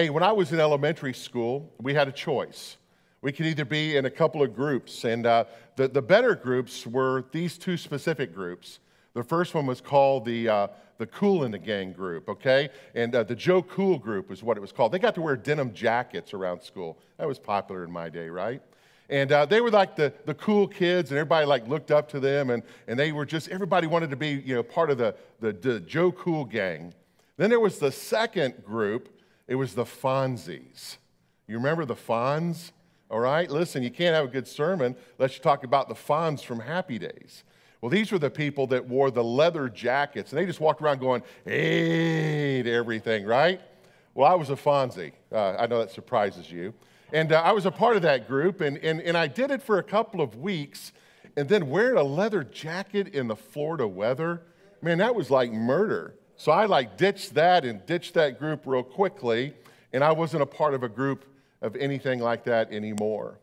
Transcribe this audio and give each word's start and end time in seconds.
Hey, 0.00 0.08
when 0.08 0.22
I 0.22 0.32
was 0.32 0.50
in 0.50 0.60
elementary 0.60 1.12
school, 1.12 1.70
we 1.78 1.92
had 1.92 2.08
a 2.08 2.12
choice. 2.12 2.78
We 3.20 3.32
could 3.32 3.44
either 3.44 3.66
be 3.66 3.98
in 3.98 4.06
a 4.06 4.10
couple 4.10 4.42
of 4.42 4.56
groups, 4.56 5.04
and 5.04 5.26
uh, 5.26 5.44
the, 5.76 5.88
the 5.88 6.00
better 6.00 6.34
groups 6.34 6.86
were 6.86 7.26
these 7.32 7.58
two 7.58 7.76
specific 7.76 8.34
groups. 8.34 8.78
The 9.12 9.22
first 9.22 9.54
one 9.54 9.66
was 9.66 9.82
called 9.82 10.24
the, 10.24 10.48
uh, 10.48 10.68
the 10.96 11.06
Kool 11.06 11.44
in 11.44 11.50
the 11.50 11.58
Gang 11.58 11.92
group, 11.92 12.30
okay? 12.30 12.70
And 12.94 13.14
uh, 13.14 13.24
the 13.24 13.34
Joe 13.34 13.62
Cool 13.62 13.98
group 13.98 14.30
is 14.30 14.42
what 14.42 14.56
it 14.56 14.60
was 14.60 14.72
called. 14.72 14.92
They 14.92 14.98
got 14.98 15.14
to 15.16 15.20
wear 15.20 15.36
denim 15.36 15.74
jackets 15.74 16.32
around 16.32 16.62
school. 16.62 16.96
That 17.18 17.28
was 17.28 17.38
popular 17.38 17.84
in 17.84 17.90
my 17.90 18.08
day, 18.08 18.30
right? 18.30 18.62
And 19.10 19.30
uh, 19.30 19.44
they 19.44 19.60
were 19.60 19.70
like 19.70 19.96
the, 19.96 20.14
the 20.24 20.32
cool 20.32 20.66
kids, 20.66 21.10
and 21.10 21.18
everybody 21.18 21.44
like 21.44 21.68
looked 21.68 21.90
up 21.90 22.08
to 22.12 22.20
them, 22.20 22.48
and, 22.48 22.62
and 22.86 22.98
they 22.98 23.12
were 23.12 23.26
just, 23.26 23.50
everybody 23.50 23.86
wanted 23.86 24.08
to 24.08 24.16
be, 24.16 24.30
you 24.46 24.54
know, 24.54 24.62
part 24.62 24.90
of 24.90 24.96
the, 24.96 25.14
the, 25.40 25.52
the 25.52 25.78
Joe 25.78 26.10
Cool 26.10 26.46
gang. 26.46 26.94
Then 27.36 27.50
there 27.50 27.60
was 27.60 27.78
the 27.78 27.92
second 27.92 28.64
group, 28.64 29.10
it 29.50 29.56
was 29.56 29.74
the 29.74 29.84
Fonzies. 29.84 30.96
You 31.48 31.56
remember 31.56 31.84
the 31.84 31.96
Fonz? 31.96 32.70
All 33.10 33.18
right, 33.18 33.50
listen, 33.50 33.82
you 33.82 33.90
can't 33.90 34.14
have 34.14 34.24
a 34.24 34.28
good 34.28 34.46
sermon 34.46 34.94
unless 35.18 35.36
you 35.36 35.42
talk 35.42 35.64
about 35.64 35.88
the 35.88 35.94
Fonz 35.96 36.44
from 36.44 36.60
Happy 36.60 37.00
Days. 37.00 37.42
Well, 37.80 37.90
these 37.90 38.12
were 38.12 38.20
the 38.20 38.30
people 38.30 38.68
that 38.68 38.86
wore 38.86 39.10
the 39.10 39.24
leather 39.24 39.68
jackets, 39.68 40.30
and 40.30 40.40
they 40.40 40.46
just 40.46 40.60
walked 40.60 40.80
around 40.80 41.00
going, 41.00 41.24
hey, 41.44 42.62
to 42.62 42.70
everything, 42.70 43.26
right? 43.26 43.60
Well, 44.14 44.30
I 44.30 44.36
was 44.36 44.50
a 44.50 44.54
Fonzie. 44.54 45.12
Uh, 45.32 45.56
I 45.58 45.66
know 45.66 45.80
that 45.80 45.90
surprises 45.90 46.48
you. 46.48 46.72
And 47.12 47.32
uh, 47.32 47.40
I 47.40 47.50
was 47.50 47.66
a 47.66 47.72
part 47.72 47.96
of 47.96 48.02
that 48.02 48.28
group, 48.28 48.60
and, 48.60 48.78
and, 48.78 49.00
and 49.00 49.18
I 49.18 49.26
did 49.26 49.50
it 49.50 49.64
for 49.64 49.78
a 49.78 49.82
couple 49.82 50.20
of 50.20 50.36
weeks. 50.36 50.92
And 51.36 51.48
then 51.48 51.68
wearing 51.68 51.96
a 51.98 52.04
leather 52.04 52.44
jacket 52.44 53.08
in 53.08 53.26
the 53.26 53.34
Florida 53.34 53.88
weather, 53.88 54.42
man, 54.80 54.98
that 54.98 55.16
was 55.16 55.28
like 55.28 55.50
murder. 55.50 56.14
So 56.40 56.52
I 56.52 56.64
like 56.64 56.96
ditched 56.96 57.34
that 57.34 57.66
and 57.66 57.84
ditched 57.84 58.14
that 58.14 58.38
group 58.38 58.62
real 58.64 58.82
quickly, 58.82 59.52
and 59.92 60.02
I 60.02 60.12
wasn't 60.12 60.42
a 60.42 60.46
part 60.46 60.72
of 60.72 60.82
a 60.82 60.88
group 60.88 61.26
of 61.60 61.76
anything 61.76 62.18
like 62.18 62.44
that 62.44 62.72
anymore. 62.72 63.38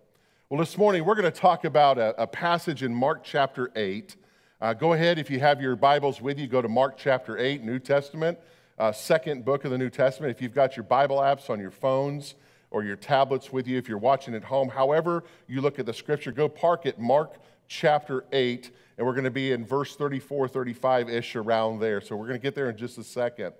Well, 0.50 0.60
this 0.60 0.80
morning 0.80 1.06
we're 1.06 1.14
going 1.14 1.32
to 1.32 1.40
talk 1.40 1.64
about 1.64 2.00
a, 2.00 2.20
a 2.20 2.26
passage 2.26 2.82
in 2.82 2.92
Mark 2.92 3.24
chapter 3.24 3.70
8. 3.76 4.16
Uh, 4.60 4.74
go 4.74 4.94
ahead, 4.94 5.20
if 5.20 5.30
you 5.30 5.40
have 5.40 5.62
your 5.62 5.76
Bibles 5.76 6.22
with 6.22 6.40
you, 6.40 6.48
go 6.48 6.60
to 6.60 6.68
Mark 6.68 6.98
chapter 6.98 7.38
8, 7.38 7.64
New 7.64 7.78
Testament, 7.78 8.40
uh, 8.80 8.92
second 8.92 9.46
book 9.46 9.64
of 9.64 9.70
the 9.70 9.78
New 9.78 9.92
Testament. 9.92 10.36
If 10.36 10.42
you've 10.42 10.56
got 10.56 10.76
your 10.76 10.84
Bible 10.84 11.18
apps 11.18 11.52
on 11.52 11.60
your 11.60 11.70
phones, 11.70 12.34
or 12.72 12.84
your 12.84 12.96
tablets 12.96 13.54
with 13.54 13.68
you 13.68 13.78
if 13.78 13.88
you're 13.88 14.00
watching 14.00 14.34
at 14.34 14.44
home. 14.44 14.70
However, 14.70 15.24
you 15.48 15.62
look 15.62 15.78
at 15.78 15.86
the 15.86 15.94
scripture, 15.94 16.32
go 16.32 16.50
park 16.50 16.88
at 16.88 17.00
Mark 17.00 17.36
chapter 17.68 18.26
8, 18.34 18.72
and 18.98 19.06
we're 19.06 19.14
going 19.14 19.26
to 19.26 19.32
be 19.32 19.52
in 19.52 19.66
verse 19.66 19.96
34, 19.96 20.48
35 20.48 21.10
ish 21.10 21.36
around 21.36 21.80
there. 21.80 22.02
So 22.02 22.16
we're 22.16 22.28
going 22.28 22.40
to 22.40 22.44
get 22.44 22.56
there 22.56 22.70
in 22.70 22.78
just 22.78 22.98
a 22.98 23.04
second. 23.04 23.54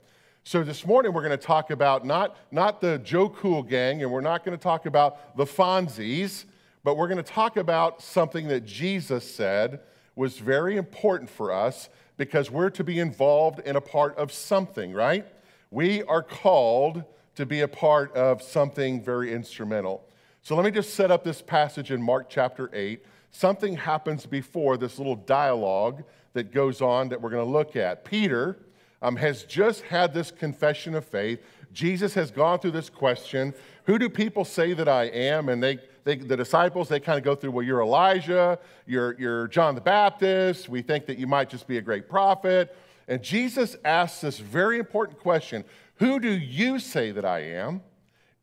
So 0.44 0.64
this 0.64 0.86
morning 0.86 1.14
we're 1.14 1.22
going 1.22 1.38
to 1.38 1.46
talk 1.46 1.72
about 1.72 2.06
not, 2.06 2.38
not 2.52 2.82
the 2.82 2.98
Joe 3.00 3.30
Cool 3.30 3.62
gang, 3.62 4.02
and 4.02 4.12
we're 4.12 4.22
not 4.22 4.44
going 4.46 4.58
to 4.58 4.62
talk 4.62 4.86
about 4.86 5.36
the 5.38 5.46
Fonzies, 5.46 6.46
but 6.84 6.96
we're 6.96 7.08
going 7.08 7.24
to 7.24 7.32
talk 7.32 7.58
about 7.58 8.02
something 8.02 8.48
that 8.48 8.66
Jesus 8.66 9.30
said 9.30 9.82
was 10.16 10.40
very 10.40 10.78
important 10.78 11.30
for 11.30 11.52
us 11.52 11.90
because 12.16 12.50
we're 12.50 12.72
to 12.72 12.84
be 12.84 13.00
involved 13.00 13.60
in 13.60 13.76
a 13.76 13.82
part 13.82 14.18
of 14.18 14.32
something, 14.32 14.94
right? 14.94 15.28
We 15.70 16.02
are 16.04 16.24
called 16.24 17.04
to 17.36 17.46
be 17.46 17.62
a 17.62 17.68
part 17.68 18.16
of 18.16 18.42
something 18.42 19.04
very 19.04 19.32
instrumental. 19.32 20.04
So 20.42 20.56
let 20.56 20.66
me 20.66 20.72
just 20.72 20.96
set 20.96 21.12
up 21.12 21.24
this 21.24 21.42
passage 21.42 21.92
in 21.92 22.02
Mark 22.02 22.30
chapter 22.30 22.72
8. 22.74 23.04
Something 23.38 23.76
happens 23.76 24.26
before 24.26 24.78
this 24.78 24.98
little 24.98 25.16
dialogue 25.16 26.04
that 26.34 26.52
goes 26.52 26.82
on 26.82 27.10
that 27.10 27.22
we're 27.22 27.30
going 27.30 27.46
to 27.46 27.52
look 27.52 27.76
at. 27.76 28.04
Peter 28.04 28.58
um, 29.04 29.16
has 29.16 29.44
just 29.44 29.84
had 29.84 30.12
this 30.12 30.32
confession 30.32 30.96
of 30.96 31.06
faith. 31.06 31.40
Jesus 31.72 32.16
has 32.16 32.32
gone 32.32 32.58
through 32.58 32.72
this 32.72 32.90
question 32.90 33.54
Who 33.84 34.00
do 34.00 34.10
people 34.10 34.44
say 34.44 34.74
that 34.74 34.88
I 34.88 35.04
am? 35.04 35.50
And 35.50 35.62
they, 35.62 35.78
they 36.04 36.16
the 36.16 36.36
disciples, 36.36 36.90
they 36.90 37.00
kind 37.00 37.20
of 37.20 37.24
go 37.24 37.36
through, 37.36 37.52
Well, 37.52 37.64
you're 37.64 37.82
Elijah, 37.82 38.58
you're, 38.88 39.16
you're 39.20 39.48
John 39.50 39.76
the 39.76 39.82
Baptist, 39.82 40.68
we 40.68 40.82
think 40.82 41.06
that 41.06 41.20
you 41.20 41.28
might 41.28 41.48
just 41.48 41.68
be 41.68 41.78
a 41.78 41.82
great 41.82 42.10
prophet. 42.10 42.76
And 43.08 43.22
Jesus 43.22 43.78
asks 43.86 44.22
this 44.22 44.40
very 44.40 44.80
important 44.80 45.20
question 45.20 45.64
who 45.98 46.20
do 46.20 46.32
you 46.32 46.80
say 46.80 47.12
that 47.12 47.24
I 47.24 47.42
am? 47.42 47.82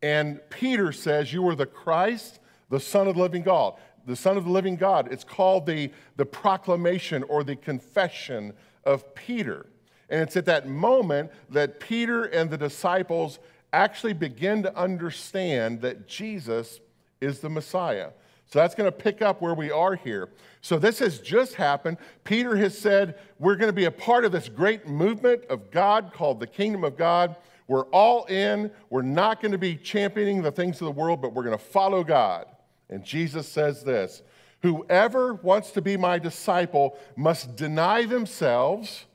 And 0.01 0.39
Peter 0.49 0.93
says, 0.93 1.33
You 1.33 1.45
are 1.49 1.55
the 1.55 1.65
Christ, 1.65 2.39
the 2.69 2.79
Son 2.79 3.09
of 3.09 3.15
the 3.15 3.21
living 3.21 3.43
God. 3.43 3.73
The 4.05 4.15
Son 4.15 4.37
of 4.37 4.45
the 4.45 4.51
living 4.51 4.75
God. 4.75 5.11
It's 5.11 5.23
called 5.23 5.65
the, 5.65 5.91
the 6.15 6.25
proclamation 6.25 7.23
or 7.23 7.43
the 7.43 7.55
confession 7.55 8.53
of 8.83 9.15
Peter. 9.15 9.65
And 10.09 10.21
it's 10.21 10.37
at 10.37 10.45
that 10.45 10.67
moment 10.67 11.31
that 11.49 11.79
Peter 11.79 12.25
and 12.25 12.49
the 12.49 12.57
disciples 12.57 13.39
actually 13.73 14.13
begin 14.13 14.63
to 14.63 14.77
understand 14.77 15.81
that 15.81 16.07
Jesus 16.07 16.79
is 17.19 17.39
the 17.39 17.49
Messiah. 17.49 18.09
So 18.47 18.59
that's 18.59 18.75
going 18.75 18.89
to 18.89 18.97
pick 18.97 19.21
up 19.21 19.41
where 19.41 19.55
we 19.55 19.71
are 19.71 19.95
here. 19.95 20.29
So 20.61 20.77
this 20.77 20.99
has 20.99 21.19
just 21.19 21.55
happened. 21.55 21.97
Peter 22.23 22.55
has 22.55 22.77
said, 22.77 23.19
We're 23.39 23.55
going 23.55 23.69
to 23.69 23.73
be 23.73 23.85
a 23.85 23.91
part 23.91 24.23
of 24.23 24.31
this 24.31 24.49
great 24.49 24.87
movement 24.87 25.43
of 25.49 25.71
God 25.71 26.11
called 26.13 26.39
the 26.39 26.47
kingdom 26.47 26.83
of 26.83 26.95
God. 26.95 27.35
We're 27.67 27.85
all 27.85 28.25
in. 28.25 28.71
We're 28.89 29.01
not 29.01 29.41
going 29.41 29.51
to 29.51 29.57
be 29.57 29.75
championing 29.75 30.43
the 30.43 30.51
things 30.51 30.79
of 30.79 30.85
the 30.85 30.91
world, 30.91 31.21
but 31.21 31.33
we're 31.33 31.43
going 31.43 31.57
to 31.57 31.63
follow 31.63 32.03
God. 32.03 32.45
And 32.89 33.03
Jesus 33.03 33.47
says 33.47 33.83
this 33.83 34.21
Whoever 34.61 35.35
wants 35.35 35.71
to 35.71 35.81
be 35.81 35.97
my 35.97 36.19
disciple 36.19 36.97
must 37.15 37.55
deny 37.55 38.05
themselves, 38.05 39.05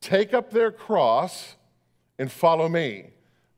take 0.00 0.32
up 0.32 0.50
their 0.50 0.70
cross, 0.70 1.56
and 2.18 2.30
follow 2.30 2.68
me. 2.68 3.10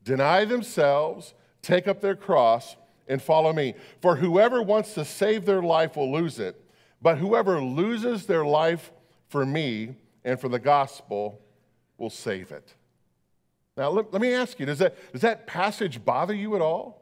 Deny 0.03 0.45
themselves, 0.45 1.33
take 1.61 1.87
up 1.87 2.01
their 2.01 2.15
cross, 2.15 2.75
and 3.07 3.21
follow 3.21 3.53
me. 3.53 3.75
For 4.01 4.15
whoever 4.15 4.61
wants 4.61 4.93
to 4.93 5.05
save 5.05 5.45
their 5.45 5.61
life 5.61 5.95
will 5.95 6.11
lose 6.11 6.39
it, 6.39 6.63
but 7.01 7.17
whoever 7.17 7.61
loses 7.61 8.25
their 8.25 8.45
life 8.45 8.91
for 9.27 9.45
me 9.45 9.95
and 10.23 10.39
for 10.39 10.49
the 10.49 10.59
gospel 10.59 11.39
will 11.97 12.09
save 12.09 12.51
it. 12.51 12.73
Now, 13.77 13.89
let, 13.89 14.11
let 14.11 14.21
me 14.21 14.33
ask 14.33 14.59
you 14.59 14.65
does 14.65 14.79
that, 14.79 14.95
does 15.11 15.21
that 15.21 15.47
passage 15.47 16.03
bother 16.03 16.33
you 16.33 16.55
at 16.55 16.61
all? 16.61 16.98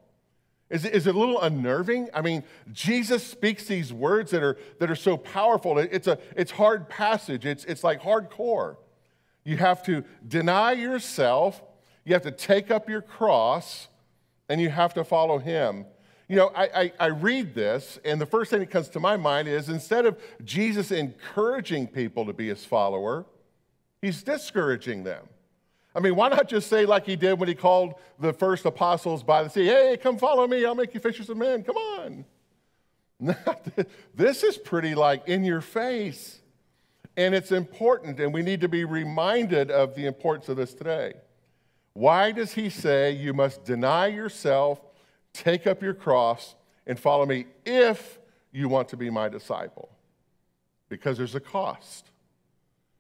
Is 0.70 0.84
it, 0.84 0.94
is 0.94 1.08
it 1.08 1.16
a 1.16 1.20
little 1.20 1.42
unnerving? 1.42 2.10
I 2.14 2.22
mean, 2.22 2.44
Jesus 2.74 3.26
speaks 3.26 3.66
these 3.66 3.94
words 3.94 4.32
that 4.32 4.44
are, 4.44 4.58
that 4.80 4.92
are 4.92 4.96
so 4.96 5.16
powerful. 5.16 5.78
It's 5.78 6.08
a 6.08 6.20
it's 6.36 6.52
hard 6.52 6.90
passage, 6.90 7.46
it's, 7.46 7.64
it's 7.66 7.84
like 7.84 8.02
hardcore. 8.02 8.76
You 9.46 9.56
have 9.58 9.82
to 9.84 10.04
deny 10.28 10.74
yourself, 10.74 11.62
you 12.04 12.14
have 12.14 12.24
to 12.24 12.32
take 12.32 12.70
up 12.70 12.90
your 12.90 13.02
cross, 13.02 13.88
and 14.50 14.60
you 14.60 14.70
have 14.70 14.94
to 14.96 15.06
follow 15.06 15.38
him. 15.38 15.86
You 16.28 16.36
know, 16.36 16.52
I, 16.54 16.66
I, 16.66 16.94
I, 17.00 17.06
read 17.08 17.56
this, 17.56 17.98
and 18.04 18.20
the 18.20 18.26
first 18.26 18.52
thing 18.52 18.60
that 18.60 18.70
comes 18.70 18.90
to 18.90 19.00
my 19.00 19.16
mind 19.16 19.48
is 19.48 19.70
instead 19.70 20.06
of 20.06 20.20
Jesus 20.44 20.92
encouraging 20.92 21.88
people 21.88 22.26
to 22.26 22.34
be 22.34 22.50
his 22.50 22.66
follower, 22.66 23.26
he's 24.02 24.24
discouraging 24.24 25.06
them. 25.06 25.30
I 25.98 26.00
mean, 26.00 26.16
why 26.16 26.30
not 26.30 26.48
just 26.48 26.70
say, 26.70 26.86
like 26.86 27.08
he 27.08 27.16
did 27.16 27.40
when 27.40 27.50
he 27.50 27.56
called 27.56 27.96
the 28.20 28.32
first 28.32 28.66
apostles 28.66 29.24
by 29.24 29.42
the 29.42 29.50
sea, 29.50 29.66
hey, 29.66 29.98
come 30.00 30.20
follow 30.20 30.48
me, 30.48 30.64
I'll 30.64 30.76
make 30.76 30.94
you 30.94 31.00
fishers 31.00 31.28
of 31.28 31.38
men, 31.38 31.64
come 31.64 31.76
on. 31.76 32.26
this 34.14 34.44
is 34.44 34.60
pretty 34.60 34.94
like 34.94 35.28
in 35.28 35.44
your 35.44 35.60
face. 35.60 36.40
And 37.18 37.34
it's 37.34 37.52
important, 37.52 38.20
and 38.20 38.32
we 38.32 38.44
need 38.44 38.62
to 38.62 38.68
be 38.70 38.86
reminded 38.86 39.72
of 39.72 39.96
the 39.96 40.06
importance 40.06 40.50
of 40.50 40.58
this 40.58 40.76
today. 40.76 41.16
Why 41.94 42.32
does 42.32 42.54
he 42.54 42.70
say 42.70 43.14
you 43.14 43.34
must 43.34 43.66
deny 43.66 44.06
yourself, 44.06 44.80
take 45.34 45.66
up 45.66 45.82
your 45.82 45.96
cross, 45.96 46.54
and 46.86 47.00
follow 47.00 47.26
me 47.26 47.48
if 47.66 48.20
you 48.52 48.70
want 48.70 48.90
to 48.90 48.98
be 48.98 49.10
my 49.10 49.30
disciple? 49.30 49.90
Because 50.90 51.18
there's 51.18 51.34
a 51.34 51.40
cost. 51.40 52.12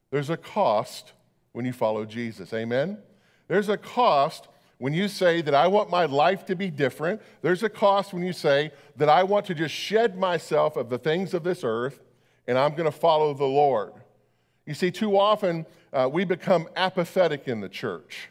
There's 0.09 0.31
a 0.31 0.37
cost 0.37 1.13
when 1.57 1.65
you 1.65 1.73
follow 1.73 2.05
Jesus. 2.05 2.53
Amen? 2.53 2.99
There's 3.47 3.67
a 3.67 3.77
cost 3.77 4.47
when 4.77 4.93
you 4.93 5.07
say 5.07 5.41
that 5.41 5.55
I 5.55 5.65
want 5.65 5.89
my 5.89 6.05
life 6.05 6.45
to 6.45 6.55
be 6.55 6.69
different. 6.69 7.19
There's 7.41 7.63
a 7.63 7.69
cost 7.69 8.13
when 8.13 8.21
you 8.21 8.31
say 8.31 8.71
that 8.97 9.09
I 9.09 9.23
want 9.23 9.47
to 9.47 9.55
just 9.55 9.73
shed 9.73 10.19
myself 10.19 10.77
of 10.77 10.89
the 10.89 10.99
things 10.99 11.33
of 11.33 11.43
this 11.43 11.63
earth 11.63 11.99
and 12.47 12.59
I'm 12.59 12.73
going 12.73 12.85
to 12.85 12.95
follow 12.95 13.33
the 13.33 13.43
Lord. 13.43 13.93
You 14.67 14.75
see, 14.75 14.91
too 14.91 15.17
often 15.17 15.65
uh, 15.91 16.07
we 16.13 16.25
become 16.25 16.69
apathetic 16.75 17.47
in 17.47 17.59
the 17.59 17.69
church. 17.69 18.29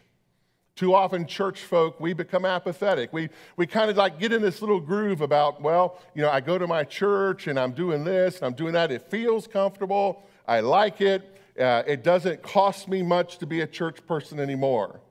Too 0.77 0.95
often, 0.95 1.27
church 1.27 1.63
folk, 1.63 1.99
we 1.99 2.13
become 2.13 2.45
apathetic. 2.45 3.11
We, 3.11 3.27
we 3.57 3.67
kind 3.67 3.91
of 3.91 3.97
like 3.97 4.19
get 4.19 4.31
in 4.31 4.41
this 4.41 4.61
little 4.61 4.79
groove 4.79 5.19
about, 5.19 5.61
well, 5.61 5.99
you 6.15 6.21
know, 6.21 6.29
I 6.29 6.39
go 6.39 6.57
to 6.57 6.65
my 6.65 6.85
church 6.85 7.47
and 7.47 7.59
I'm 7.59 7.73
doing 7.73 8.05
this 8.05 8.37
and 8.37 8.45
I'm 8.45 8.53
doing 8.53 8.71
that. 8.71 8.89
It 8.89 9.11
feels 9.11 9.47
comfortable. 9.47 10.23
I 10.47 10.61
like 10.61 11.01
it. 11.01 11.36
Uh, 11.59 11.83
it 11.87 12.03
doesn't 12.03 12.43
cost 12.43 12.87
me 12.87 13.01
much 13.01 13.37
to 13.39 13.45
be 13.45 13.61
a 13.61 13.67
church 13.67 14.05
person 14.05 14.39
anymore. 14.39 15.01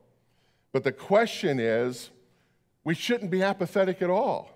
But 0.72 0.84
the 0.84 0.92
question 0.92 1.58
is, 1.58 2.10
we 2.84 2.94
shouldn't 2.94 3.30
be 3.30 3.42
apathetic 3.42 4.00
at 4.02 4.10
all. 4.10 4.50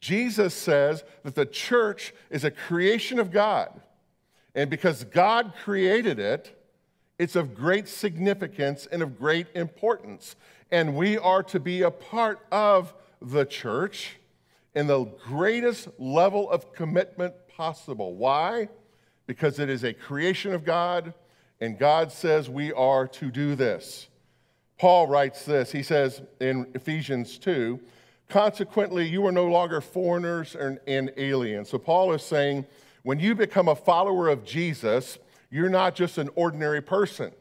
Jesus 0.00 0.52
says 0.52 1.04
that 1.22 1.34
the 1.34 1.46
church 1.46 2.12
is 2.28 2.44
a 2.44 2.50
creation 2.50 3.18
of 3.18 3.30
God. 3.30 3.80
And 4.54 4.68
because 4.68 5.04
God 5.04 5.54
created 5.64 6.18
it, 6.18 6.54
It's 7.22 7.36
of 7.36 7.54
great 7.54 7.86
significance 7.86 8.88
and 8.90 9.00
of 9.00 9.16
great 9.16 9.46
importance. 9.54 10.34
And 10.72 10.96
we 10.96 11.18
are 11.18 11.44
to 11.44 11.60
be 11.60 11.82
a 11.82 11.90
part 11.90 12.40
of 12.50 12.92
the 13.20 13.44
church 13.44 14.16
in 14.74 14.88
the 14.88 15.04
greatest 15.04 15.88
level 16.00 16.50
of 16.50 16.72
commitment 16.72 17.34
possible. 17.46 18.16
Why? 18.16 18.70
Because 19.26 19.58
it 19.58 19.68
is 19.68 19.84
a 19.84 19.92
creation 19.92 20.52
of 20.52 20.64
God, 20.64 21.14
and 21.60 21.78
God 21.78 22.10
says 22.10 22.50
we 22.50 22.72
are 22.72 23.06
to 23.08 23.30
do 23.30 23.54
this. 23.54 24.08
Paul 24.78 25.06
writes 25.06 25.44
this. 25.44 25.70
He 25.70 25.82
says 25.82 26.22
in 26.40 26.66
Ephesians 26.74 27.38
2 27.38 27.80
Consequently, 28.28 29.06
you 29.06 29.26
are 29.26 29.32
no 29.32 29.46
longer 29.46 29.82
foreigners 29.82 30.56
and 30.56 31.12
aliens. 31.18 31.68
So, 31.68 31.76
Paul 31.76 32.14
is 32.14 32.22
saying 32.22 32.64
when 33.02 33.20
you 33.20 33.34
become 33.34 33.68
a 33.68 33.76
follower 33.76 34.28
of 34.28 34.42
Jesus, 34.42 35.18
you're 35.50 35.68
not 35.68 35.94
just 35.94 36.16
an 36.16 36.30
ordinary 36.34 36.80
person. 36.80 37.32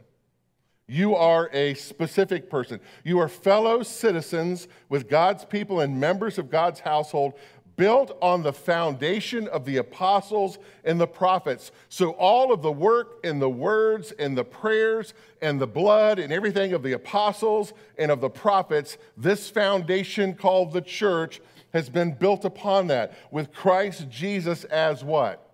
You 0.88 1.16
are 1.16 1.50
a 1.54 1.75
specific 1.75 2.50
person. 2.50 2.81
You 3.06 3.19
are 3.19 3.30
fellow 3.30 3.84
citizens 3.84 4.68
with 4.89 5.07
God's 5.07 5.45
people 5.45 5.80
and 5.80 5.98
members 5.98 6.38
of 6.38 6.50
God's 6.50 6.81
household, 6.81 7.36
built 7.81 8.16
on 8.22 8.44
the 8.44 8.54
foundation 8.54 9.48
of 9.48 9.66
the 9.66 9.78
apostles 9.78 10.60
and 10.83 11.01
the 11.01 11.07
prophets. 11.07 11.72
So, 11.89 12.12
all 12.12 12.54
of 12.54 12.62
the 12.62 12.72
work 12.72 13.18
and 13.24 13.42
the 13.42 13.50
words 13.50 14.12
and 14.19 14.38
the 14.38 14.44
prayers 14.44 15.16
and 15.42 15.60
the 15.60 15.66
blood 15.66 16.19
and 16.19 16.31
everything 16.31 16.74
of 16.74 16.83
the 16.83 16.92
apostles 16.92 17.74
and 17.98 18.12
of 18.12 18.22
the 18.22 18.30
prophets, 18.30 19.00
this 19.18 19.50
foundation 19.50 20.36
called 20.36 20.74
the 20.74 20.81
church 20.81 21.42
has 21.74 21.89
been 21.89 22.13
built 22.13 22.45
upon 22.45 22.86
that 22.86 23.18
with 23.31 23.51
Christ 23.51 24.07
Jesus 24.12 24.63
as 24.66 25.04
what? 25.04 25.51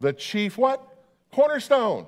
The 0.00 0.12
chief 0.12 0.58
what? 0.58 0.84
Cornerstone. 1.30 2.06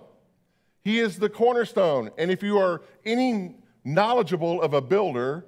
He 0.83 0.99
is 0.99 1.17
the 1.17 1.29
cornerstone. 1.29 2.11
And 2.19 2.29
if 2.29 2.43
you 2.43 2.59
are 2.59 2.83
any 3.07 3.55
knowledgeable 3.85 4.63
of 4.63 4.75
a 4.75 4.81
builder, 4.81 5.45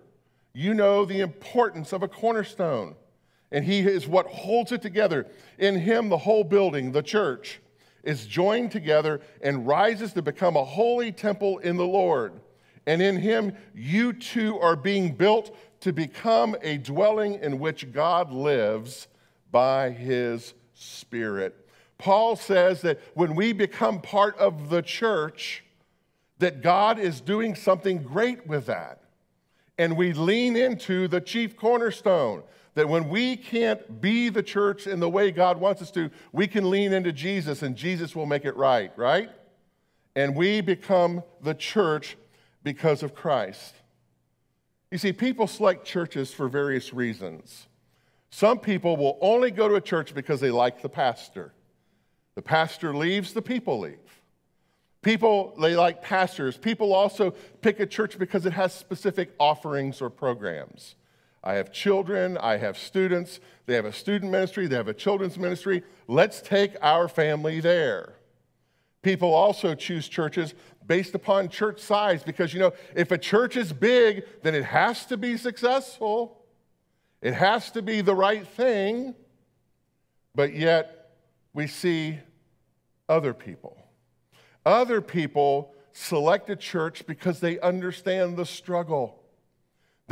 you 0.53 0.75
know 0.75 1.05
the 1.05 1.19
importance 1.19 1.93
of 1.93 2.05
a 2.05 2.09
cornerstone. 2.09 2.95
And 3.53 3.65
he 3.65 3.81
is 3.81 4.09
what 4.09 4.27
holds 4.27 4.73
it 4.73 4.83
together. 4.83 5.27
In 5.59 5.79
him, 5.79 6.09
the 6.09 6.19
whole 6.19 6.43
building, 6.43 6.91
the 6.91 7.03
church, 7.03 7.61
is 8.03 8.27
joined 8.27 8.73
together 8.73 9.21
and 9.43 9.67
rises 9.67 10.13
to 10.15 10.23
become 10.23 10.57
a 10.57 10.65
holy 10.65 11.13
temple 11.13 11.59
in 11.59 11.77
the 11.77 11.87
Lord. 11.87 12.33
And 12.87 13.01
in 13.01 13.19
him, 13.19 13.55
you 13.75 14.13
too 14.13 14.59
are 14.59 14.75
being 14.75 15.15
built 15.15 15.57
to 15.81 15.93
become 15.93 16.57
a 16.63 16.79
dwelling 16.79 17.35
in 17.35 17.59
which 17.59 17.93
God 17.93 18.33
lives 18.33 19.07
by 19.51 19.91
his 19.91 20.55
Spirit. 20.75 21.55
Paul 21.99 22.35
says 22.35 22.81
that 22.83 23.01
when 23.15 23.37
we 23.37 23.53
become 23.53 24.01
part 24.01 24.37
of 24.39 24.71
the 24.71 24.83
church, 24.83 25.63
that 26.39 26.63
God 26.63 26.99
is 26.99 27.21
doing 27.21 27.55
something 27.55 28.03
great 28.03 28.47
with 28.47 28.67
that. 28.67 29.03
And 29.79 29.97
we 29.97 30.13
lean 30.13 30.57
into 30.57 31.07
the 31.07 31.21
chief 31.21 31.57
cornerstone. 31.57 32.43
That 32.75 32.89
when 32.89 33.09
we 33.09 33.37
can't 33.37 34.01
be 34.01 34.29
the 34.29 34.43
church 34.43 34.87
in 34.87 35.01
the 35.01 35.09
way 35.09 35.31
God 35.31 35.61
wants 35.61 35.83
us 35.83 35.91
to, 35.93 36.11
we 36.33 36.47
can 36.47 36.71
lean 36.71 36.93
into 36.93 37.13
Jesus 37.13 37.63
and 37.63 37.77
Jesus 37.77 38.17
will 38.17 38.27
make 38.27 38.45
it 38.45 38.57
right, 38.57 38.93
right? 38.97 39.31
And 40.17 40.35
we 40.35 40.61
become 40.61 41.23
the 41.43 41.55
church 41.55 42.17
because 42.63 43.03
of 43.03 43.15
Christ. 43.15 43.75
You 44.91 44.99
see, 44.99 45.13
people 45.13 45.47
select 45.47 45.87
churches 45.87 46.33
for 46.33 46.49
various 46.49 46.93
reasons. 46.93 47.67
Some 48.31 48.59
people 48.59 48.97
will 48.97 49.19
only 49.21 49.51
go 49.51 49.69
to 49.69 49.75
a 49.75 49.81
church 49.81 50.15
because 50.15 50.41
they 50.41 50.51
like 50.51 50.81
the 50.81 50.89
pastor. 50.89 51.53
The 52.35 52.43
pastor 52.43 52.95
leaves, 52.95 53.35
the 53.35 53.43
people 53.43 53.81
leave. 53.81 54.23
People, 55.03 55.55
they 55.61 55.77
like 55.77 56.01
pastors. 56.01 56.57
People 56.57 56.95
also 56.95 57.33
pick 57.61 57.81
a 57.81 57.87
church 57.87 58.19
because 58.19 58.47
it 58.47 58.53
has 58.53 58.73
specific 58.73 59.35
offerings 59.39 60.01
or 60.01 60.09
programs. 60.09 60.95
I 61.45 61.55
have 61.55 61.73
children, 61.73 62.39
I 62.39 62.57
have 62.59 62.79
students, 62.79 63.41
they 63.67 63.75
have 63.75 63.85
a 63.85 63.93
student 63.93 64.31
ministry, 64.31 64.67
they 64.67 64.77
have 64.77 64.89
a 64.89 64.95
children's 64.95 65.39
ministry. 65.39 65.83
Let's 66.07 66.41
take 66.41 66.77
our 66.81 67.09
family 67.09 67.61
there. 67.61 68.15
People 69.03 69.35
also 69.35 69.75
choose 69.75 70.09
churches 70.09 70.55
based 70.87 71.15
upon 71.15 71.49
church 71.49 71.81
size 71.81 72.23
because, 72.23 72.55
you 72.55 72.61
know, 72.61 72.73
if 72.95 73.11
a 73.11 73.19
church 73.19 73.57
is 73.57 73.73
big, 73.73 74.25
then 74.43 74.55
it 74.55 74.65
has 74.65 75.05
to 75.07 75.17
be 75.17 75.37
successful, 75.37 76.45
it 77.21 77.35
has 77.35 77.71
to 77.73 77.83
be 77.83 78.01
the 78.01 78.15
right 78.15 78.47
thing, 78.47 79.15
but 80.35 80.55
yet 80.55 81.11
we 81.53 81.67
see 81.67 82.19
other 83.09 83.35
people. 83.35 83.77
Other 84.65 85.01
people 85.01 85.75
select 85.93 86.49
a 86.51 86.57
church 86.57 87.05
because 87.07 87.41
they 87.41 87.59
understand 87.61 88.37
the 88.37 88.47
struggle. 88.47 89.22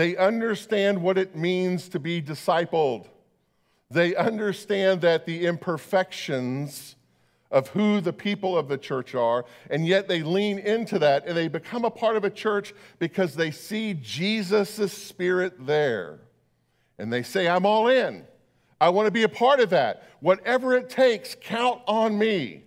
They 0.01 0.17
understand 0.17 1.03
what 1.03 1.19
it 1.19 1.37
means 1.37 1.91
to 1.91 1.99
be 1.99 2.23
discipled. 2.23 3.07
They 3.91 4.17
understand 4.17 5.03
that 5.03 5.27
the 5.27 5.45
imperfections 5.45 6.97
of 7.51 7.69
who 7.69 8.01
the 8.01 8.15
people 8.15 8.57
of 8.57 8.67
the 8.67 8.79
church 8.79 9.15
are, 9.15 9.45
and 9.69 9.87
yet 9.87 10.09
they 10.09 10.23
lean 10.23 10.59
into 10.59 10.99
that 11.01 11.27
and 11.27 11.37
they 11.37 11.49
become 11.49 11.85
a 11.85 11.91
part 11.91 12.17
of 12.17 12.25
a 12.25 12.31
church 12.31 12.73
because 12.99 13.35
they 13.35 13.51
see 13.51 13.93
Jesus' 13.93 14.91
spirit 14.91 15.67
there. 15.67 16.21
And 16.99 17.13
they 17.13 17.23
say, 17.23 17.47
I'm 17.47 17.67
all 17.67 17.89
in. 17.89 18.25
I 18.81 18.89
want 18.89 19.05
to 19.05 19.13
be 19.13 19.25
a 19.25 19.29
part 19.29 19.61
of 19.61 19.69
that. 19.69 20.05
Whatever 20.21 20.79
it 20.79 20.89
takes, 20.89 21.37
count 21.39 21.83
on 21.87 22.19
me. 22.19 22.65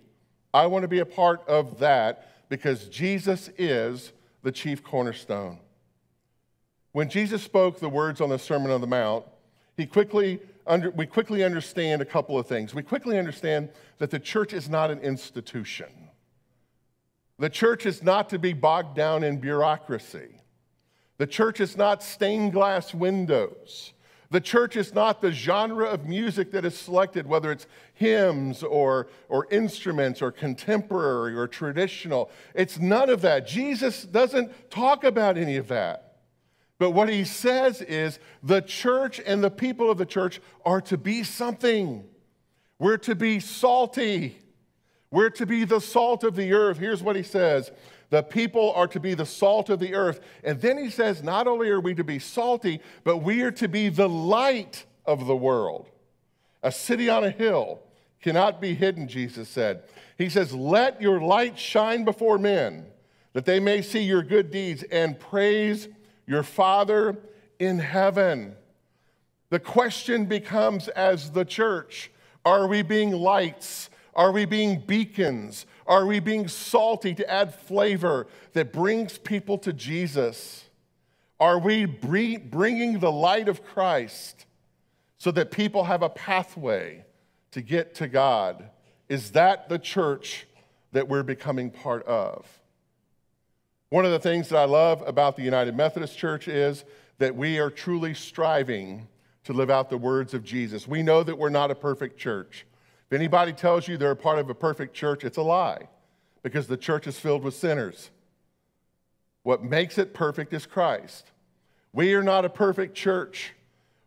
I 0.52 0.66
want 0.66 0.84
to 0.84 0.88
be 0.88 1.00
a 1.00 1.04
part 1.04 1.42
of 1.48 1.80
that 1.80 2.48
because 2.48 2.88
Jesus 2.90 3.50
is 3.58 4.12
the 4.44 4.52
chief 4.52 4.84
cornerstone. 4.84 5.58
When 6.94 7.08
Jesus 7.08 7.42
spoke 7.42 7.80
the 7.80 7.88
words 7.88 8.20
on 8.20 8.28
the 8.28 8.38
Sermon 8.38 8.70
on 8.70 8.80
the 8.80 8.86
Mount, 8.86 9.26
he 9.76 9.84
quickly 9.84 10.38
under, 10.64 10.92
we 10.92 11.06
quickly 11.06 11.42
understand 11.42 12.00
a 12.00 12.04
couple 12.04 12.38
of 12.38 12.46
things. 12.46 12.72
We 12.72 12.84
quickly 12.84 13.18
understand 13.18 13.70
that 13.98 14.12
the 14.12 14.20
church 14.20 14.52
is 14.52 14.68
not 14.68 14.92
an 14.92 15.00
institution. 15.00 15.88
The 17.40 17.50
church 17.50 17.84
is 17.84 18.04
not 18.04 18.28
to 18.28 18.38
be 18.38 18.52
bogged 18.52 18.94
down 18.94 19.24
in 19.24 19.38
bureaucracy. 19.38 20.40
The 21.18 21.26
church 21.26 21.58
is 21.58 21.76
not 21.76 22.00
stained 22.00 22.52
glass 22.52 22.94
windows. 22.94 23.92
The 24.30 24.40
church 24.40 24.76
is 24.76 24.94
not 24.94 25.20
the 25.20 25.32
genre 25.32 25.88
of 25.88 26.06
music 26.06 26.52
that 26.52 26.64
is 26.64 26.78
selected, 26.78 27.26
whether 27.26 27.50
it's 27.50 27.66
hymns 27.94 28.62
or, 28.62 29.08
or 29.28 29.48
instruments 29.50 30.22
or 30.22 30.30
contemporary 30.30 31.34
or 31.34 31.48
traditional. 31.48 32.30
It's 32.54 32.78
none 32.78 33.10
of 33.10 33.20
that. 33.22 33.48
Jesus 33.48 34.04
doesn't 34.04 34.70
talk 34.70 35.02
about 35.02 35.36
any 35.36 35.56
of 35.56 35.66
that. 35.66 36.03
But 36.78 36.90
what 36.90 37.08
he 37.08 37.24
says 37.24 37.80
is 37.82 38.18
the 38.42 38.60
church 38.60 39.20
and 39.24 39.42
the 39.42 39.50
people 39.50 39.90
of 39.90 39.98
the 39.98 40.06
church 40.06 40.40
are 40.64 40.80
to 40.82 40.98
be 40.98 41.22
something. 41.22 42.04
We're 42.78 42.98
to 42.98 43.14
be 43.14 43.40
salty. 43.40 44.38
We're 45.10 45.30
to 45.30 45.46
be 45.46 45.64
the 45.64 45.80
salt 45.80 46.24
of 46.24 46.34
the 46.34 46.52
earth. 46.52 46.78
Here's 46.78 47.02
what 47.02 47.16
he 47.16 47.22
says 47.22 47.70
the 48.10 48.22
people 48.22 48.72
are 48.74 48.86
to 48.88 49.00
be 49.00 49.14
the 49.14 49.26
salt 49.26 49.70
of 49.70 49.80
the 49.80 49.94
earth. 49.94 50.20
And 50.42 50.60
then 50.60 50.78
he 50.78 50.90
says, 50.90 51.22
not 51.22 51.46
only 51.46 51.68
are 51.70 51.80
we 51.80 51.94
to 51.94 52.04
be 52.04 52.18
salty, 52.18 52.80
but 53.02 53.18
we 53.18 53.42
are 53.42 53.50
to 53.52 53.68
be 53.68 53.88
the 53.88 54.08
light 54.08 54.84
of 55.04 55.26
the 55.26 55.36
world. 55.36 55.88
A 56.62 56.70
city 56.70 57.08
on 57.08 57.24
a 57.24 57.30
hill 57.30 57.80
cannot 58.20 58.60
be 58.60 58.74
hidden, 58.74 59.08
Jesus 59.08 59.48
said. 59.48 59.82
He 60.16 60.28
says, 60.28 60.54
Let 60.54 61.02
your 61.02 61.20
light 61.20 61.58
shine 61.58 62.04
before 62.04 62.38
men, 62.38 62.86
that 63.32 63.44
they 63.44 63.60
may 63.60 63.82
see 63.82 64.02
your 64.02 64.22
good 64.22 64.50
deeds 64.50 64.82
and 64.84 65.18
praise 65.18 65.88
your 66.26 66.42
Father 66.42 67.16
in 67.58 67.78
heaven. 67.78 68.56
The 69.50 69.60
question 69.60 70.26
becomes 70.26 70.88
as 70.88 71.30
the 71.30 71.44
church 71.44 72.10
are 72.44 72.66
we 72.66 72.82
being 72.82 73.12
lights? 73.12 73.88
Are 74.14 74.30
we 74.30 74.44
being 74.44 74.80
beacons? 74.80 75.66
Are 75.86 76.06
we 76.06 76.20
being 76.20 76.46
salty 76.46 77.14
to 77.14 77.30
add 77.30 77.54
flavor 77.54 78.26
that 78.52 78.72
brings 78.72 79.18
people 79.18 79.58
to 79.58 79.72
Jesus? 79.72 80.64
Are 81.40 81.58
we 81.58 81.84
bringing 81.84 82.98
the 82.98 83.10
light 83.10 83.48
of 83.48 83.64
Christ 83.64 84.46
so 85.18 85.30
that 85.32 85.50
people 85.50 85.84
have 85.84 86.02
a 86.02 86.08
pathway 86.08 87.04
to 87.50 87.60
get 87.60 87.94
to 87.96 88.08
God? 88.08 88.70
Is 89.08 89.32
that 89.32 89.68
the 89.68 89.78
church 89.78 90.46
that 90.92 91.08
we're 91.08 91.22
becoming 91.22 91.70
part 91.70 92.04
of? 92.06 92.46
One 93.94 94.04
of 94.04 94.10
the 94.10 94.18
things 94.18 94.48
that 94.48 94.58
I 94.58 94.64
love 94.64 95.04
about 95.06 95.36
the 95.36 95.42
United 95.42 95.76
Methodist 95.76 96.18
Church 96.18 96.48
is 96.48 96.84
that 97.18 97.36
we 97.36 97.60
are 97.60 97.70
truly 97.70 98.12
striving 98.12 99.06
to 99.44 99.52
live 99.52 99.70
out 99.70 99.88
the 99.88 99.96
words 99.96 100.34
of 100.34 100.42
Jesus. 100.42 100.88
We 100.88 101.04
know 101.04 101.22
that 101.22 101.38
we're 101.38 101.48
not 101.48 101.70
a 101.70 101.76
perfect 101.76 102.18
church. 102.18 102.66
If 103.06 103.12
anybody 103.12 103.52
tells 103.52 103.86
you 103.86 103.96
they're 103.96 104.10
a 104.10 104.16
part 104.16 104.40
of 104.40 104.50
a 104.50 104.54
perfect 104.54 104.94
church, 104.94 105.22
it's 105.22 105.36
a 105.36 105.42
lie 105.42 105.86
because 106.42 106.66
the 106.66 106.76
church 106.76 107.06
is 107.06 107.20
filled 107.20 107.44
with 107.44 107.54
sinners. 107.54 108.10
What 109.44 109.62
makes 109.62 109.96
it 109.96 110.12
perfect 110.12 110.52
is 110.52 110.66
Christ. 110.66 111.30
We 111.92 112.14
are 112.14 112.22
not 112.24 112.44
a 112.44 112.50
perfect 112.50 112.96
church. 112.96 113.52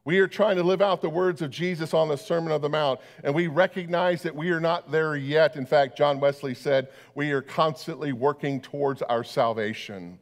We 0.08 0.20
are 0.20 0.28
trying 0.30 0.56
to 0.56 0.64
live 0.64 0.82
out 0.82 1.02
the 1.02 1.10
words 1.10 1.42
of 1.42 1.52
Jesus 1.52 1.94
on 1.94 2.08
the 2.08 2.16
Sermon 2.16 2.54
on 2.54 2.62
the 2.62 2.70
Mount, 2.70 3.02
and 3.26 3.36
we 3.36 3.48
recognize 3.48 4.22
that 4.22 4.34
we 4.34 4.52
are 4.52 4.60
not 4.62 4.90
there 4.90 5.18
yet. 5.18 5.58
In 5.58 5.66
fact, 5.66 5.98
John 5.98 6.22
Wesley 6.22 6.54
said, 6.54 6.88
We 7.14 7.34
are 7.34 7.42
constantly 7.42 8.14
working 8.14 8.62
towards 8.62 9.02
our 9.02 9.26
salvation. 9.26 10.18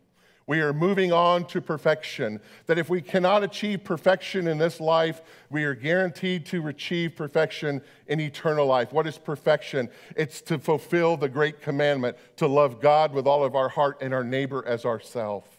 We 0.48 0.62
are 0.62 0.74
moving 0.74 1.14
on 1.14 1.46
to 1.50 1.62
perfection. 1.62 2.40
That 2.66 2.80
if 2.80 2.90
we 2.90 3.00
cannot 3.00 3.44
achieve 3.44 3.84
perfection 3.84 4.48
in 4.48 4.58
this 4.58 4.80
life, 4.80 5.22
we 5.52 5.66
are 5.66 5.76
guaranteed 5.76 6.48
to 6.48 6.68
achieve 6.68 7.16
perfection 7.16 7.80
in 8.08 8.20
eternal 8.20 8.66
life. 8.66 8.92
What 8.92 9.06
is 9.06 9.20
perfection? 9.20 9.90
It's 10.16 10.42
to 10.42 10.58
fulfill 10.58 11.16
the 11.16 11.30
great 11.30 11.62
commandment 11.62 12.18
to 12.38 12.48
love 12.48 12.82
God 12.82 13.14
with 13.14 13.28
all 13.28 13.44
of 13.44 13.56
our 13.56 13.70
heart 13.70 14.00
and 14.02 14.16
our 14.16 14.24
neighbor 14.24 14.66
as 14.66 14.84
ourself. 14.84 15.55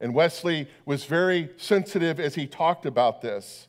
And 0.00 0.14
Wesley 0.14 0.68
was 0.84 1.04
very 1.04 1.50
sensitive 1.56 2.20
as 2.20 2.34
he 2.34 2.46
talked 2.46 2.86
about 2.86 3.22
this. 3.22 3.68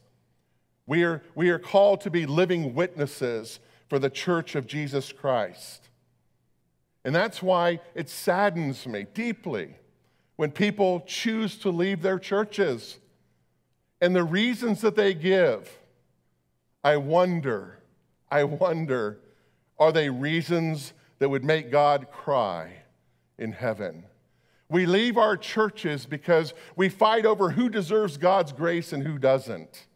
We 0.85 1.03
are, 1.03 1.21
we 1.35 1.49
are 1.49 1.59
called 1.59 2.01
to 2.01 2.09
be 2.09 2.25
living 2.25 2.73
witnesses 2.73 3.59
for 3.87 3.99
the 3.99 4.09
church 4.09 4.55
of 4.55 4.67
Jesus 4.67 5.11
Christ. 5.11 5.89
And 7.05 7.15
that's 7.15 7.41
why 7.41 7.79
it 7.95 8.09
saddens 8.09 8.85
me 8.85 9.05
deeply 9.13 9.75
when 10.35 10.51
people 10.51 11.01
choose 11.07 11.57
to 11.59 11.69
leave 11.69 12.01
their 12.01 12.19
churches 12.19 12.99
and 14.01 14.15
the 14.15 14.23
reasons 14.23 14.81
that 14.81 14.95
they 14.95 15.13
give, 15.13 15.79
I 16.83 16.97
wonder, 16.97 17.79
I 18.29 18.43
wonder, 18.43 19.19
are 19.79 19.91
they 19.91 20.09
reasons 20.09 20.93
that 21.19 21.29
would 21.29 21.43
make 21.43 21.71
God 21.71 22.11
cry 22.11 22.83
in 23.37 23.51
heaven? 23.51 24.03
We 24.69 24.85
leave 24.85 25.17
our 25.17 25.37
churches 25.37 26.05
because 26.05 26.53
we 26.75 26.89
fight 26.89 27.25
over 27.25 27.51
who 27.51 27.69
deserves 27.69 28.17
God's 28.17 28.51
grace 28.51 28.91
and 28.91 29.03
who 29.03 29.17
doesn't. 29.17 29.87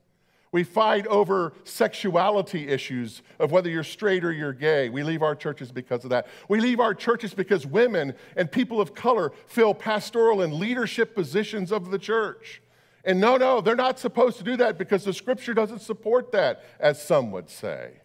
We 0.53 0.63
fight 0.63 1.07
over 1.07 1.53
sexuality 1.63 2.67
issues 2.67 3.21
of 3.39 3.51
whether 3.51 3.69
you're 3.69 3.83
straight 3.83 4.25
or 4.25 4.33
you're 4.33 4.51
gay. 4.51 4.89
We 4.89 5.01
leave 5.03 5.21
our 5.21 5.35
churches 5.35 5.71
because 5.71 6.03
of 6.03 6.09
that. 6.09 6.27
We 6.49 6.59
leave 6.59 6.81
our 6.81 6.93
churches 6.93 7.33
because 7.33 7.65
women 7.65 8.13
and 8.35 8.51
people 8.51 8.81
of 8.81 8.93
color 8.93 9.31
fill 9.47 9.73
pastoral 9.73 10.41
and 10.41 10.53
leadership 10.53 11.15
positions 11.15 11.71
of 11.71 11.89
the 11.89 11.99
church. 11.99 12.61
And 13.05 13.21
no, 13.21 13.37
no, 13.37 13.61
they're 13.61 13.75
not 13.75 13.97
supposed 13.97 14.37
to 14.39 14.43
do 14.43 14.57
that 14.57 14.77
because 14.77 15.05
the 15.05 15.13
scripture 15.13 15.53
doesn't 15.53 15.79
support 15.79 16.33
that, 16.33 16.63
as 16.79 17.01
some 17.01 17.31
would 17.31 17.49
say. 17.49 18.00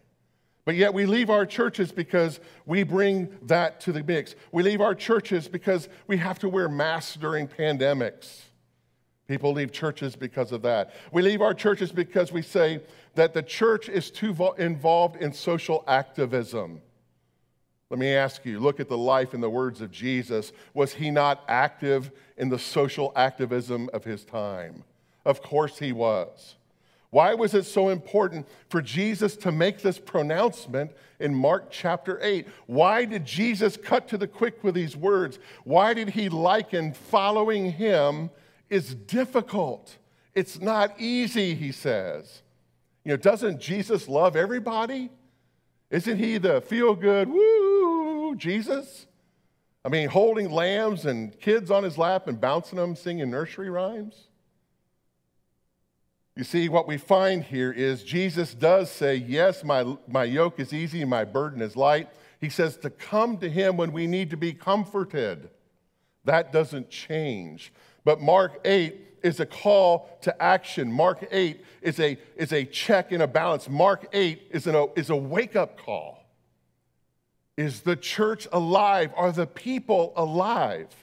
But 0.67 0.75
yet 0.75 0.93
we 0.93 1.05
leave 1.05 1.29
our 1.29 1.45
churches 1.45 1.93
because 1.93 2.41
we 2.65 2.83
bring 2.83 3.29
that 3.43 3.79
to 3.79 3.93
the 3.93 4.03
mix. 4.03 4.35
We 4.51 4.63
leave 4.63 4.81
our 4.81 4.93
churches 4.93 5.47
because 5.47 5.87
we 6.07 6.17
have 6.17 6.39
to 6.39 6.49
wear 6.49 6.67
masks 6.67 7.15
during 7.15 7.47
pandemics. 7.47 8.41
People 9.29 9.53
leave 9.53 9.71
churches 9.71 10.17
because 10.17 10.51
of 10.51 10.63
that. 10.63 10.93
We 11.13 11.21
leave 11.21 11.41
our 11.41 11.53
churches 11.53 11.93
because 11.93 12.33
we 12.33 12.41
say 12.41 12.81
that 13.15 13.33
the 13.33 13.43
church 13.43 13.87
is 13.87 14.11
too 14.11 14.35
involved 14.57 15.15
in 15.21 15.31
social 15.31 15.85
activism. 15.87 16.81
Let 17.89 17.97
me 17.97 18.13
ask 18.13 18.43
you 18.45 18.59
look 18.59 18.81
at 18.81 18.89
the 18.89 18.97
life 18.97 19.33
and 19.33 19.41
the 19.41 19.49
words 19.49 19.79
of 19.79 19.89
Jesus. 19.89 20.51
Was 20.73 20.91
he 20.91 21.11
not 21.11 21.45
active 21.47 22.11
in 22.35 22.49
the 22.49 22.59
social 22.59 23.13
activism 23.15 23.89
of 23.93 24.03
his 24.03 24.25
time? 24.25 24.83
Of 25.23 25.41
course 25.41 25.79
he 25.79 25.93
was. 25.93 26.56
Why 27.09 27.33
was 27.33 27.53
it 27.53 27.65
so 27.65 27.89
important 27.89 28.47
for 28.69 28.81
Jesus 28.81 29.37
to 29.37 29.51
make 29.51 29.81
this 29.81 29.97
pronouncement 29.97 30.91
in 31.19 31.33
Mark 31.33 31.71
chapter 31.71 32.19
8? 32.21 32.47
Why 32.65 33.05
did 33.05 33.25
Jesus 33.25 33.77
cut 33.77 34.07
to 34.09 34.17
the 34.17 34.27
quick 34.27 34.63
with 34.63 34.75
these 34.75 34.97
words? 34.97 35.39
Why 35.63 35.93
did 35.93 36.09
he 36.09 36.27
liken 36.29 36.93
following 36.93 37.71
him 37.71 38.29
is 38.69 38.93
difficult. 38.93 39.97
It's 40.35 40.59
not 40.59 40.99
easy, 40.99 41.55
he 41.55 41.71
says. 41.71 42.41
You 43.03 43.11
know, 43.11 43.17
doesn't 43.17 43.59
Jesus 43.59 44.07
love 44.07 44.35
everybody? 44.35 45.09
Isn't 45.89 46.17
he 46.17 46.37
the 46.37 46.61
feel 46.61 46.95
good, 46.95 47.29
woo, 47.29 48.35
Jesus? 48.35 49.07
I 49.85 49.89
mean, 49.89 50.09
holding 50.09 50.51
lambs 50.51 51.05
and 51.05 51.37
kids 51.39 51.71
on 51.71 51.83
his 51.83 51.97
lap 51.97 52.27
and 52.27 52.41
bouncing 52.41 52.77
them, 52.77 52.95
singing 52.95 53.31
nursery 53.31 53.69
rhymes? 53.69 54.27
You 56.37 56.43
see, 56.43 56.69
what 56.69 56.87
we 56.87 56.97
find 56.97 57.43
here 57.43 57.71
is 57.71 58.03
Jesus 58.03 58.53
does 58.53 58.91
say, 58.91 59.15
Yes, 59.15 59.63
my, 59.63 59.97
my 60.07 60.23
yoke 60.23 60.59
is 60.59 60.71
easy 60.71 61.03
my 61.03 61.23
burden 61.25 61.63
is 61.63 61.75
light. 61.75 62.09
He 62.39 62.49
says 62.49 62.77
to 62.77 62.91
come 62.91 63.39
to 63.39 63.49
him 63.49 63.75
when 63.75 63.91
we 63.91 64.05
need 64.05 64.29
to 64.29 64.37
be 64.37 64.53
comforted. 64.53 65.49
That 66.25 66.53
doesn't 66.53 66.91
change. 66.91 67.73
But 68.05 68.21
Mark 68.21 68.59
8 68.63 68.95
is 69.23 69.39
a 69.39 69.47
call 69.47 70.15
to 70.21 70.39
action. 70.39 70.91
Mark 70.91 71.27
8 71.31 71.59
is 71.81 71.99
a, 71.99 72.19
is 72.35 72.53
a 72.53 72.65
check 72.65 73.11
and 73.11 73.23
a 73.23 73.27
balance. 73.27 73.67
Mark 73.67 74.07
8 74.13 74.43
is, 74.51 74.67
an, 74.67 74.89
is 74.95 75.09
a 75.09 75.15
wake 75.15 75.55
up 75.55 75.79
call. 75.79 76.23
Is 77.57 77.81
the 77.81 77.95
church 77.95 78.47
alive? 78.51 79.11
Are 79.15 79.31
the 79.31 79.47
people 79.47 80.13
alive? 80.15 80.93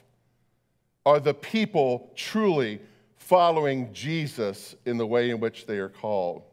Are 1.05 1.19
the 1.19 1.33
people 1.33 2.13
truly 2.15 2.79
following 3.27 3.93
Jesus 3.93 4.75
in 4.85 4.97
the 4.97 5.05
way 5.05 5.29
in 5.29 5.39
which 5.39 5.65
they 5.65 5.77
are 5.77 5.89
called? 5.89 6.43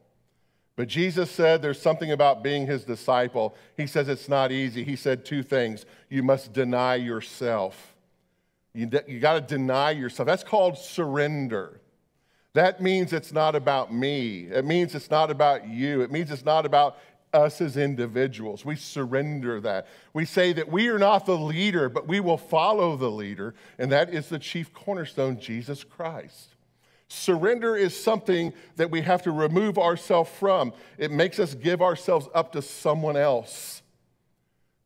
But 0.77 0.89
Jesus 0.89 1.31
said 1.31 1.61
there's 1.63 1.81
something 1.81 2.13
about 2.13 2.43
being 2.43 2.67
his 2.67 2.85
disciple. 2.85 3.55
He 3.77 3.87
says 3.87 4.09
it's 4.09 4.29
not 4.29 4.51
easy. 4.51 4.85
He 4.85 4.97
said 4.97 5.25
two 5.25 5.43
things 5.43 5.85
you 6.09 6.23
must 6.23 6.53
deny 6.53 6.97
yourself 6.97 7.93
you, 8.75 8.87
de- 8.87 9.05
you 9.07 9.21
got 9.21 9.35
to 9.35 9.41
deny 9.41 9.91
yourself. 9.91 10.27
That's 10.27 10.45
called 10.45 10.79
surrender. 10.79 11.81
That 12.55 12.81
means 12.81 13.13
it's 13.13 13.33
not 13.33 13.55
about 13.55 13.93
me. 13.93 14.49
It 14.51 14.65
means 14.65 14.95
it's 14.95 15.11
not 15.11 15.31
about 15.31 15.67
you. 15.69 16.03
It 16.03 16.11
means 16.11 16.31
it's 16.31 16.45
not 16.45 16.67
about 16.67 16.99
us 17.33 17.61
as 17.61 17.77
individuals. 17.77 18.65
We 18.65 18.77
surrender 18.77 19.61
that. 19.61 19.89
We 20.13 20.27
say 20.27 20.53
that 20.55 20.71
we 20.71 20.89
are 20.89 20.99
not 20.99 21.25
the 21.25 21.37
leader, 21.37 21.89
but 21.89 22.07
we 22.07 22.21
will 22.21 22.37
follow 22.37 22.97
the 22.97 23.11
leader, 23.11 23.55
and 23.79 23.91
that 23.91 24.13
is 24.13 24.29
the 24.29 24.39
chief 24.39 24.73
cornerstone, 24.75 25.41
Jesus 25.41 25.83
Christ. 25.83 26.52
Surrender 27.13 27.77
is 27.77 27.95
something 27.95 28.55
that 28.77 28.91
we 28.91 29.03
have 29.03 29.23
to 29.23 29.33
remove 29.33 29.77
ourselves 29.77 30.31
from. 30.31 30.73
It 30.97 31.11
makes 31.11 31.39
us 31.39 31.55
give 31.55 31.83
ourselves 31.83 32.27
up 32.35 32.53
to 32.53 32.63
someone 32.63 33.19
else. 33.19 33.83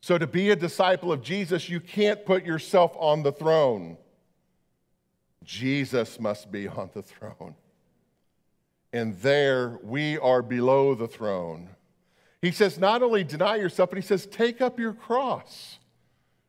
So, 0.00 0.18
to 0.18 0.26
be 0.26 0.50
a 0.50 0.56
disciple 0.56 1.12
of 1.12 1.22
Jesus, 1.22 1.68
you 1.68 1.78
can't 1.78 2.26
put 2.26 2.44
yourself 2.44 2.96
on 2.98 3.22
the 3.22 3.30
throne. 3.30 3.96
Jesus 5.44 6.18
must 6.18 6.50
be 6.50 6.66
on 6.66 6.90
the 6.94 7.02
throne. 7.02 7.54
And 8.92 9.16
there 9.20 9.78
we 9.84 10.18
are 10.18 10.42
below 10.42 10.96
the 10.96 11.08
throne. 11.08 11.68
He 12.42 12.50
says, 12.50 12.76
not 12.76 13.04
only 13.04 13.22
deny 13.22 13.54
yourself, 13.54 13.90
but 13.90 13.98
he 13.98 14.02
says, 14.02 14.26
take 14.26 14.60
up 14.60 14.80
your 14.80 14.92
cross. 14.92 15.78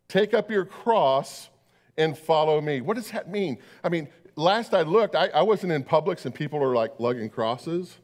Take 0.07 0.33
up 0.33 0.49
your 0.49 0.65
cross 0.65 1.49
and 1.97 2.17
follow 2.17 2.61
me. 2.61 2.81
What 2.81 2.97
does 2.97 3.11
that 3.11 3.29
mean? 3.29 3.59
I 3.83 3.89
mean, 3.89 4.07
last 4.37 4.73
I 4.73 4.83
looked, 4.83 5.15
I, 5.15 5.27
I 5.27 5.41
wasn't 5.41 5.73
in 5.73 5.83
Publix 5.83 6.25
and 6.25 6.33
people 6.33 6.63
are 6.63 6.73
like 6.73 6.99
lugging 6.99 7.29
crosses. 7.29 7.97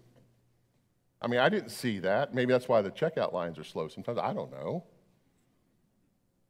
I 1.21 1.27
mean, 1.27 1.39
I 1.39 1.47
didn't 1.47 1.69
see 1.69 1.99
that. 1.99 2.33
Maybe 2.33 2.51
that's 2.51 2.67
why 2.67 2.81
the 2.81 2.91
checkout 2.91 3.31
lines 3.31 3.57
are 3.57 3.63
slow 3.63 3.87
sometimes. 3.87 4.17
I 4.17 4.33
don't 4.33 4.51
know. 4.51 4.83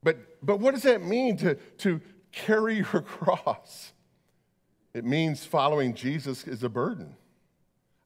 But, 0.01 0.17
but 0.41 0.59
what 0.59 0.73
does 0.73 0.83
that 0.83 1.03
mean 1.03 1.37
to, 1.37 1.55
to 1.55 2.01
carry 2.31 2.77
your 2.77 2.85
cross? 3.01 3.93
It 4.93 5.05
means 5.05 5.45
following 5.45 5.93
Jesus 5.93 6.45
is 6.47 6.63
a 6.63 6.69
burden. 6.69 7.15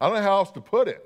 I 0.02 0.08
don't 0.08 0.18
know 0.18 0.24
how 0.24 0.38
else 0.38 0.52
to 0.52 0.62
put 0.62 0.88
it. 0.88 1.04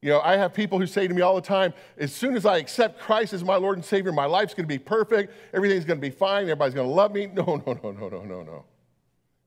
You 0.00 0.10
know, 0.10 0.20
I 0.20 0.36
have 0.36 0.52
people 0.52 0.80
who 0.80 0.86
say 0.86 1.06
to 1.06 1.14
me 1.14 1.22
all 1.22 1.36
the 1.36 1.40
time, 1.40 1.72
as 1.96 2.12
soon 2.12 2.34
as 2.34 2.44
I 2.44 2.58
accept 2.58 2.98
Christ 2.98 3.32
as 3.32 3.44
my 3.44 3.54
Lord 3.54 3.78
and 3.78 3.84
Savior, 3.84 4.10
my 4.10 4.24
life's 4.24 4.52
going 4.52 4.64
to 4.64 4.68
be 4.68 4.78
perfect, 4.78 5.32
everything's 5.54 5.84
going 5.84 6.00
to 6.00 6.02
be 6.02 6.10
fine, 6.10 6.42
everybody's 6.42 6.74
going 6.74 6.88
to 6.88 6.92
love 6.92 7.12
me. 7.12 7.26
No, 7.26 7.62
no, 7.64 7.78
no, 7.82 7.92
no, 7.92 8.08
no, 8.08 8.24
no, 8.24 8.42
no. 8.42 8.64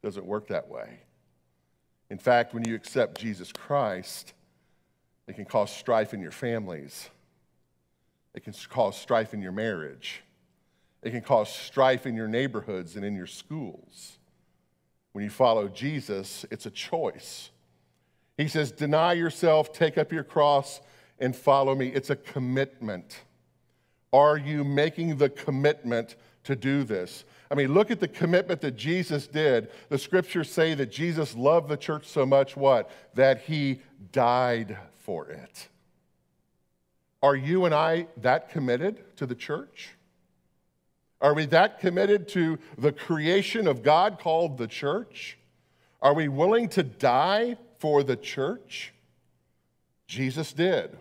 Doesn't 0.06 0.28
work 0.28 0.50
that 0.50 0.70
way. 0.70 1.00
In 2.12 2.20
fact, 2.20 2.54
when 2.54 2.64
you 2.64 2.76
accept 2.76 3.20
Jesus 3.20 3.52
Christ, 3.52 4.34
it 5.28 5.34
can 5.34 5.46
cause 5.46 5.72
strife 5.72 6.14
in 6.14 6.22
your 6.22 6.30
families. 6.30 7.10
It 8.36 8.44
can 8.44 8.54
cause 8.70 8.96
strife 8.96 9.34
in 9.34 9.42
your 9.42 9.52
marriage. 9.52 10.22
It 11.02 11.10
can 11.10 11.22
cause 11.22 11.52
strife 11.52 12.06
in 12.06 12.16
your 12.16 12.28
neighborhoods 12.28 12.96
and 12.96 13.04
in 13.04 13.16
your 13.16 13.26
schools. 13.26 14.20
When 15.14 15.24
you 15.24 15.32
follow 15.32 15.68
Jesus, 15.68 16.46
it's 16.52 16.68
a 16.68 16.72
choice. 16.72 17.50
He 18.38 18.48
says, 18.48 18.72
Deny 18.72 19.14
yourself, 19.14 19.74
take 19.74 19.98
up 19.98 20.12
your 20.12 20.24
cross, 20.24 20.82
and 21.18 21.36
follow 21.36 21.74
me. 21.74 21.88
It's 21.88 22.12
a 22.12 22.16
commitment. 22.16 23.24
Are 24.14 24.38
you 24.38 24.64
making 24.64 25.18
the 25.18 25.30
commitment 25.30 26.16
to 26.46 26.56
do 26.56 26.84
this? 26.84 27.26
I 27.52 27.56
mean, 27.56 27.74
look 27.74 27.92
at 27.92 28.00
the 28.00 28.08
commitment 28.08 28.62
that 28.62 28.76
Jesus 28.76 29.28
did. 29.28 29.70
The 29.90 29.98
scriptures 29.98 30.52
say 30.52 30.74
that 30.74 30.92
Jesus 30.92 31.36
loved 31.36 31.70
the 31.70 31.78
church 31.78 32.08
so 32.08 32.26
much, 32.26 32.58
what? 32.58 32.90
That 33.14 33.42
he 33.42 33.82
died 34.12 34.78
for 35.04 35.28
it. 35.28 35.68
Are 37.22 37.36
you 37.36 37.66
and 37.66 37.74
I 37.74 38.08
that 38.18 38.50
committed 38.50 39.18
to 39.18 39.26
the 39.26 39.36
church? 39.36 39.90
Are 41.22 41.34
we 41.34 41.46
that 41.48 41.80
committed 41.80 42.28
to 42.30 42.60
the 42.78 42.92
creation 42.92 43.68
of 43.68 43.84
God 43.84 44.20
called 44.20 44.58
the 44.58 44.68
church? 44.68 45.38
Are 46.02 46.14
we 46.14 46.28
willing 46.28 46.70
to 46.70 46.84
die 46.84 47.58
for 47.80 48.04
the 48.04 48.16
church? 48.16 48.94
Jesus 50.08 50.54
did. 50.54 50.98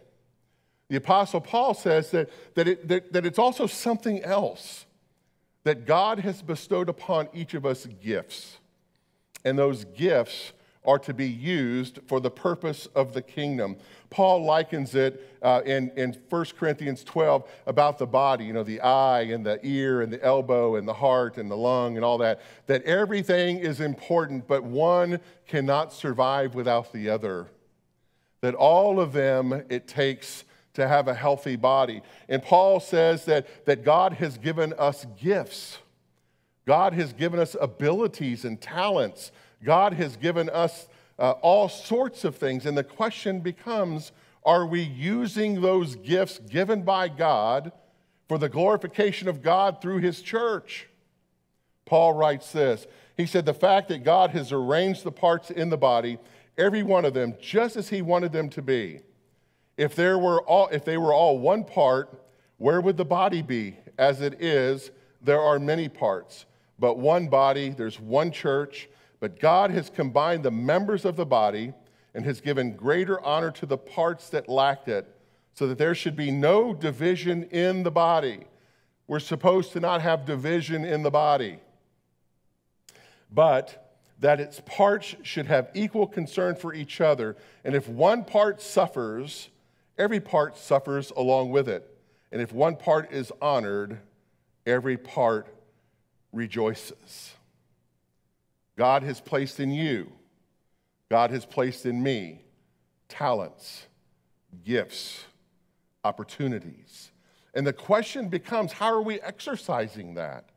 The 0.89 0.97
Apostle 0.97 1.41
Paul 1.41 1.75
says 1.75 2.11
that, 2.13 2.31
that, 2.55 2.69
it, 2.69 2.89
that, 2.89 3.13
that 3.13 3.27
it's 3.27 3.39
also 3.39 3.67
something 3.67 4.23
else, 4.23 4.87
that 5.64 5.87
God 5.87 6.21
has 6.21 6.42
bestowed 6.42 6.88
upon 6.88 7.28
each 7.35 7.54
of 7.54 7.66
us 7.66 7.87
gifts. 8.02 8.59
And 9.44 9.59
those 9.59 9.85
gifts 9.85 10.52
are 10.85 10.99
to 10.99 11.14
be 11.14 11.28
used 11.28 11.99
for 12.06 12.21
the 12.21 12.30
purpose 12.30 12.87
of 12.94 13.14
the 13.14 13.23
kingdom. 13.23 13.76
Paul 14.11 14.44
likens 14.44 14.94
it 14.94 15.37
uh, 15.40 15.62
in, 15.64 15.90
in 15.97 16.16
1 16.28 16.47
Corinthians 16.59 17.02
12 17.04 17.49
about 17.66 17.99
the 17.99 18.06
body, 18.06 18.44
you 18.44 18.52
know, 18.52 18.62
the 18.62 18.80
eye 18.83 19.23
and 19.23 19.44
the 19.44 19.59
ear 19.62 20.02
and 20.02 20.12
the 20.12 20.23
elbow 20.23 20.76
and 20.76 20.87
the 20.87 20.94
heart 20.94 21.38
and 21.38 21.50
the 21.50 21.56
lung 21.56 21.97
and 21.97 22.04
all 22.04 22.18
that, 22.18 22.42
that 22.66 22.83
everything 22.83 23.59
is 23.59 23.80
important, 23.80 24.47
but 24.47 24.62
one 24.62 25.21
cannot 25.49 25.92
survive 25.92 26.54
without 26.54 26.92
the 26.92 27.09
other. 27.09 27.49
That 28.42 28.54
all 28.54 29.00
of 29.00 29.14
them 29.14 29.64
it 29.71 29.88
takes 29.88 30.44
to 30.75 30.87
have 30.87 31.09
a 31.09 31.14
healthy 31.14 31.57
body. 31.57 32.02
And 32.28 32.43
Paul 32.43 32.81
says 32.81 33.25
that, 33.25 33.66
that 33.66 33.85
God 33.85 34.14
has 34.14 34.38
given 34.38 34.73
us 34.75 35.07
gifts. 35.21 35.78
God 36.66 36.93
has 36.95 37.12
given 37.12 37.40
us 37.40 37.57
abilities 37.61 38.45
and 38.45 38.61
talents 38.61 39.33
God 39.64 39.95
has 39.95 40.16
given 40.16 40.50
us 40.50 40.88
uh, 41.19 41.33
all 41.33 41.69
sorts 41.69 42.25
of 42.25 42.37
things. 42.37 42.66
And 42.66 42.76
the 42.76 42.85
question 42.85 43.40
becomes 43.40 44.12
are 44.45 44.66
we 44.66 44.83
using 44.83 45.62
those 45.62 45.97
gifts 45.97 46.38
given 46.38 46.83
by 46.83 47.09
God 47.09 47.73
for 48.28 48.37
the 48.37 48.50
glorification 48.50 49.26
of 49.26 49.43
God 49.43 49.81
through 49.81 49.99
His 49.99 50.21
church? 50.21 50.87
Paul 51.87 52.12
writes 52.12 52.52
this. 52.52 52.87
He 53.16 53.25
said, 53.25 53.47
The 53.47 53.54
fact 53.54 53.88
that 53.88 54.04
God 54.04 54.31
has 54.31 54.52
arranged 54.52 55.02
the 55.02 55.12
parts 55.12 55.50
in 55.50 55.71
the 55.71 55.78
body, 55.78 56.19
every 56.59 56.83
one 56.83 57.07
of 57.07 57.14
them, 57.14 57.35
just 57.40 57.76
as 57.76 57.88
He 57.88 58.02
wanted 58.02 58.33
them 58.33 58.50
to 58.50 58.61
be. 58.61 59.00
If, 59.76 59.95
there 59.95 60.19
were 60.19 60.43
all, 60.43 60.69
if 60.69 60.85
they 60.85 60.99
were 60.99 61.12
all 61.12 61.38
one 61.38 61.64
part, 61.64 62.23
where 62.59 62.81
would 62.81 62.97
the 62.97 63.04
body 63.04 63.43
be? 63.43 63.76
As 63.99 64.21
it 64.21 64.40
is, 64.43 64.90
there 65.23 65.40
are 65.40 65.59
many 65.59 65.88
parts, 65.88 66.47
but 66.78 66.99
one 66.99 67.28
body, 67.28 67.71
there's 67.71 67.99
one 67.99 68.31
church 68.31 68.88
but 69.25 69.40
God 69.40 69.71
has 69.71 69.88
combined 69.88 70.43
the 70.45 70.50
members 70.50 71.07
of 71.07 71.16
the 71.16 71.25
body 71.25 71.73
and 72.12 72.26
has 72.26 72.43
given 72.43 72.76
greater 72.76 73.19
honor 73.25 73.50
to 73.52 73.64
the 73.64 73.78
parts 73.78 74.28
that 74.28 74.50
lacked 74.50 74.87
it, 74.87 75.07
so 75.54 75.66
that 75.66 75.78
there 75.78 75.95
should 75.95 76.14
be 76.14 76.31
no 76.31 76.75
division 76.75 77.45
in 77.45 77.85
the 77.85 77.90
body. 77.90 78.40
We're 79.07 79.21
supposed 79.21 79.73
to 79.73 79.81
not 79.81 80.02
have 80.02 80.26
division 80.26 80.85
in 80.85 81.02
the 81.02 81.11
body, 81.11 81.59
but 83.33 83.97
that 84.21 84.40
its 84.40 84.61
parts 84.66 85.16
should 85.23 85.47
have 85.47 85.71
equal 85.73 86.07
concern 86.07 86.54
for 86.54 86.75
each 86.75 87.00
other. 87.00 87.35
And 87.64 87.75
if 87.75 87.88
one 87.88 88.26
part 88.26 88.61
suffers, 88.61 89.49
every 89.99 90.21
part 90.21 90.57
suffers 90.57 91.13
along 91.17 91.51
with 91.51 91.69
it. 91.69 91.89
And 92.33 92.43
if 92.43 92.53
one 92.53 92.77
part 92.77 93.13
is 93.13 93.33
honored, 93.41 94.01
every 94.67 94.97
part 94.97 95.49
rejoices. 96.33 97.33
God 98.77 99.03
has 99.05 99.21
placed 99.21 99.61
in 99.61 99.71
you, 99.71 100.11
God 101.11 101.31
has 101.31 101.47
placed 101.47 101.87
in 101.87 102.03
me 102.03 102.41
talents, 103.09 103.87
gifts, 104.65 105.25
opportunities. 106.03 107.13
And 107.55 107.65
the 107.67 107.73
question 107.73 108.29
becomes 108.29 108.73
how 108.73 108.93
are 108.93 109.03
we 109.03 109.21
exercising 109.21 110.15
that? 110.15 110.51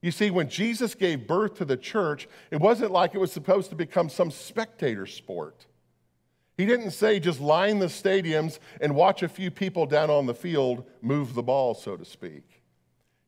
You 0.00 0.10
see, 0.10 0.30
when 0.30 0.48
Jesus 0.48 0.94
gave 0.94 1.26
birth 1.26 1.56
to 1.56 1.64
the 1.64 1.76
church, 1.76 2.28
it 2.50 2.60
wasn't 2.60 2.92
like 2.92 3.14
it 3.14 3.18
was 3.18 3.32
supposed 3.32 3.68
to 3.70 3.76
become 3.76 4.08
some 4.08 4.30
spectator 4.30 5.06
sport. 5.06 5.66
He 6.58 6.66
didn't 6.66 6.90
say 6.90 7.20
just 7.20 7.40
line 7.40 7.78
the 7.78 7.86
stadiums 7.86 8.58
and 8.80 8.96
watch 8.96 9.22
a 9.22 9.28
few 9.28 9.48
people 9.48 9.86
down 9.86 10.10
on 10.10 10.26
the 10.26 10.34
field 10.34 10.84
move 11.00 11.34
the 11.34 11.42
ball, 11.42 11.72
so 11.72 11.96
to 11.96 12.04
speak. 12.04 12.62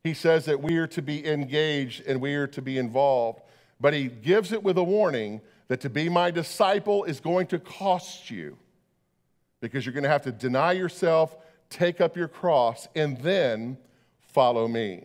He 0.02 0.14
says 0.14 0.46
that 0.46 0.60
we 0.60 0.78
are 0.78 0.88
to 0.88 1.00
be 1.00 1.24
engaged 1.24 2.04
and 2.06 2.20
we 2.20 2.34
are 2.34 2.48
to 2.48 2.60
be 2.60 2.76
involved. 2.76 3.42
But 3.80 3.94
he 3.94 4.08
gives 4.08 4.50
it 4.50 4.64
with 4.64 4.76
a 4.76 4.82
warning 4.82 5.40
that 5.68 5.80
to 5.82 5.88
be 5.88 6.08
my 6.08 6.32
disciple 6.32 7.04
is 7.04 7.20
going 7.20 7.46
to 7.48 7.60
cost 7.60 8.30
you 8.30 8.58
because 9.60 9.86
you're 9.86 9.92
going 9.92 10.02
to 10.04 10.10
have 10.10 10.22
to 10.22 10.32
deny 10.32 10.72
yourself, 10.72 11.36
take 11.68 12.00
up 12.00 12.16
your 12.16 12.28
cross, 12.28 12.88
and 12.96 13.16
then 13.18 13.78
follow 14.18 14.66
me. 14.66 15.04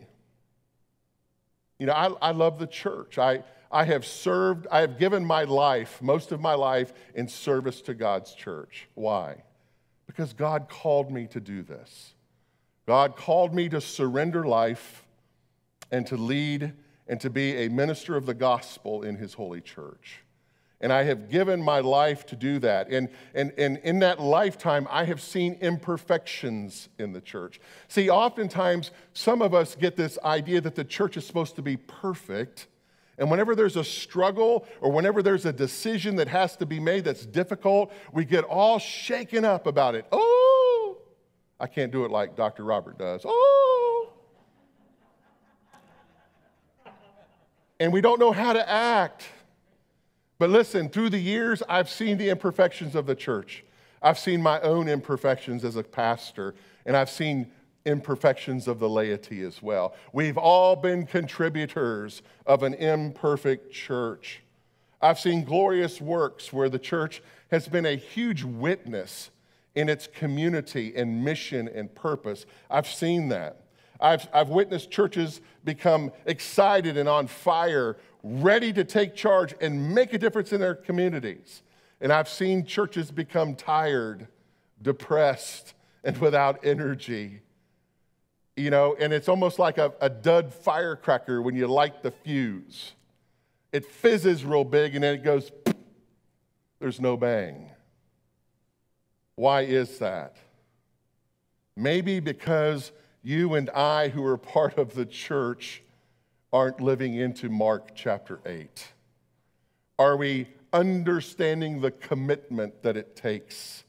You 1.78 1.86
know, 1.86 1.94
I, 1.94 2.30
I 2.30 2.32
love 2.32 2.58
the 2.58 2.68
church. 2.68 3.20
I, 3.20 3.44
I 3.76 3.84
have 3.84 4.06
served, 4.06 4.68
I 4.72 4.80
have 4.80 4.98
given 4.98 5.26
my 5.26 5.44
life, 5.44 6.02
most 6.02 6.32
of 6.32 6.40
my 6.40 6.54
life, 6.54 6.94
in 7.14 7.28
service 7.28 7.82
to 7.82 7.94
God's 7.94 8.34
church. 8.34 8.88
Why? 8.94 9.44
Because 10.08 10.32
God 10.32 10.70
called 10.70 11.12
me 11.12 11.28
to 11.28 11.42
do 11.42 11.62
this. 11.62 12.14
God 12.88 13.18
called 13.18 13.54
me 13.54 13.68
to 13.68 13.82
surrender 13.82 14.46
life 14.46 15.06
and 15.92 16.08
to 16.08 16.16
lead 16.16 16.72
and 17.06 17.20
to 17.20 17.30
be 17.30 17.66
a 17.66 17.70
minister 17.70 18.16
of 18.16 18.26
the 18.26 18.34
gospel 18.34 19.04
in 19.04 19.18
his 19.18 19.34
holy 19.34 19.60
church. 19.60 20.24
And 20.80 20.94
I 20.94 21.04
have 21.04 21.30
given 21.30 21.62
my 21.62 21.82
life 21.82 22.26
to 22.28 22.38
do 22.38 22.60
that. 22.60 22.88
And, 22.88 23.10
and, 23.34 23.52
and 23.58 23.76
in 23.80 24.00
that 24.00 24.22
lifetime, 24.22 24.88
I 24.90 25.04
have 25.04 25.22
seen 25.22 25.58
imperfections 25.60 26.88
in 26.98 27.12
the 27.12 27.20
church. 27.20 27.60
See, 27.90 28.10
oftentimes, 28.10 28.92
some 29.12 29.42
of 29.42 29.54
us 29.54 29.76
get 29.76 29.98
this 29.98 30.18
idea 30.24 30.62
that 30.62 30.76
the 30.76 30.86
church 30.86 31.18
is 31.18 31.28
supposed 31.28 31.58
to 31.58 31.62
be 31.62 31.76
perfect. 31.76 32.68
And 33.18 33.32
whenever 33.32 33.56
there's 33.56 33.78
a 33.78 33.84
struggle 33.84 34.66
or 34.82 34.92
whenever 34.92 35.24
there's 35.24 35.46
a 35.46 35.54
decision 35.54 36.18
that 36.18 36.28
has 36.28 36.56
to 36.58 36.66
be 36.66 36.80
made 36.80 37.06
that's 37.06 37.26
difficult, 37.26 37.94
we 38.12 38.26
get 38.26 38.44
all 38.44 38.78
shaken 38.78 39.46
up 39.46 39.68
about 39.68 39.96
it. 39.96 40.06
Oh, 40.12 40.98
I 41.60 41.68
can't 41.68 41.92
do 41.92 42.04
it 42.04 42.12
like 42.12 42.36
Dr. 42.36 42.64
Robert 42.64 42.98
does. 42.98 43.22
Oh, 43.24 44.10
and 47.80 47.92
we 47.92 48.02
don't 48.02 48.20
know 48.20 48.32
how 48.32 48.54
to 48.54 48.70
act. 48.70 49.26
But 50.38 50.50
listen, 50.50 50.90
through 50.90 51.12
the 51.12 51.20
years, 51.20 51.64
I've 51.70 51.90
seen 51.90 52.18
the 52.18 52.30
imperfections 52.30 52.96
of 52.96 53.06
the 53.06 53.16
church. 53.16 53.64
I've 54.02 54.20
seen 54.20 54.42
my 54.42 54.60
own 54.62 54.88
imperfections 54.88 55.64
as 55.64 55.78
a 55.78 55.84
pastor, 55.84 56.56
and 56.86 56.96
I've 56.96 57.10
seen 57.10 57.52
imperfections 57.86 58.68
of 58.68 58.80
the 58.80 58.90
laity 58.90 59.42
as 59.42 59.62
well. 59.62 59.96
We've 60.12 60.38
all 60.38 60.76
been 60.76 61.06
contributors 61.06 62.22
of 62.46 62.64
an 62.64 62.74
imperfect 62.74 63.72
church. 63.72 64.42
I've 65.02 65.20
seen 65.20 65.44
glorious 65.44 66.02
works 66.02 66.52
where 66.52 66.70
the 66.70 66.80
church 66.80 67.22
has 67.52 67.68
been 67.68 67.86
a 67.86 67.96
huge 67.96 68.44
witness 68.44 69.30
in 69.76 69.90
its 69.90 70.08
community 70.08 70.94
and 70.96 71.24
mission 71.24 71.68
and 71.68 71.94
purpose. 71.94 72.46
I've 72.70 72.88
seen 72.88 73.28
that. 73.30 73.62
I've, 74.00 74.28
I've 74.34 74.50
witnessed 74.50 74.92
churches 74.92 75.42
become 75.64 76.12
excited 76.26 76.98
and 76.98 77.08
on 77.08 77.28
fire, 77.28 77.98
ready 78.24 78.74
to 78.74 78.84
take 78.84 79.16
charge 79.16 79.54
and 79.62 79.94
make 79.94 80.14
a 80.14 80.18
difference 80.18 80.52
in 80.52 80.60
their 80.60 80.76
communities. 80.76 81.62
And 82.02 82.12
I've 82.12 82.28
seen 82.28 82.66
churches 82.66 83.12
become 83.12 83.56
tired, 83.56 84.28
depressed, 84.82 85.74
and 86.04 86.18
without 86.18 86.66
energy. 86.66 87.42
You 88.58 88.70
know, 88.70 88.96
and 89.00 89.12
it's 89.12 89.28
almost 89.28 89.60
like 89.60 89.78
a, 89.78 89.94
a 90.00 90.10
dud 90.10 90.54
firecracker 90.54 91.42
when 91.42 91.56
you 91.56 91.68
light 91.68 92.04
the 92.04 92.12
fuse. 92.12 92.94
It 93.74 93.86
fizzes 93.86 94.46
real 94.46 94.64
big 94.64 94.96
and 94.96 95.04
then 95.04 95.16
it 95.16 95.24
goes, 95.24 95.52
there's 96.80 97.02
no 97.02 97.18
bang. 97.18 97.70
Why 99.36 99.62
is 99.62 100.00
that? 100.00 100.38
Maybe 101.76 102.22
because 102.22 102.94
you 103.22 103.56
and 103.56 103.70
I, 103.72 104.08
who 104.08 104.24
are 104.24 104.38
part 104.38 104.78
of 104.78 104.94
the 104.94 105.06
church, 105.06 105.84
aren't 106.54 106.80
living 106.80 107.16
into 107.16 107.50
Mark 107.50 107.92
chapter 107.96 108.40
8? 108.46 108.88
Are 110.00 110.16
we 110.16 110.48
understanding 110.72 111.82
the 111.82 111.92
commitment 111.92 112.82
that 112.84 112.96
it 112.96 113.18
takes 113.18 113.84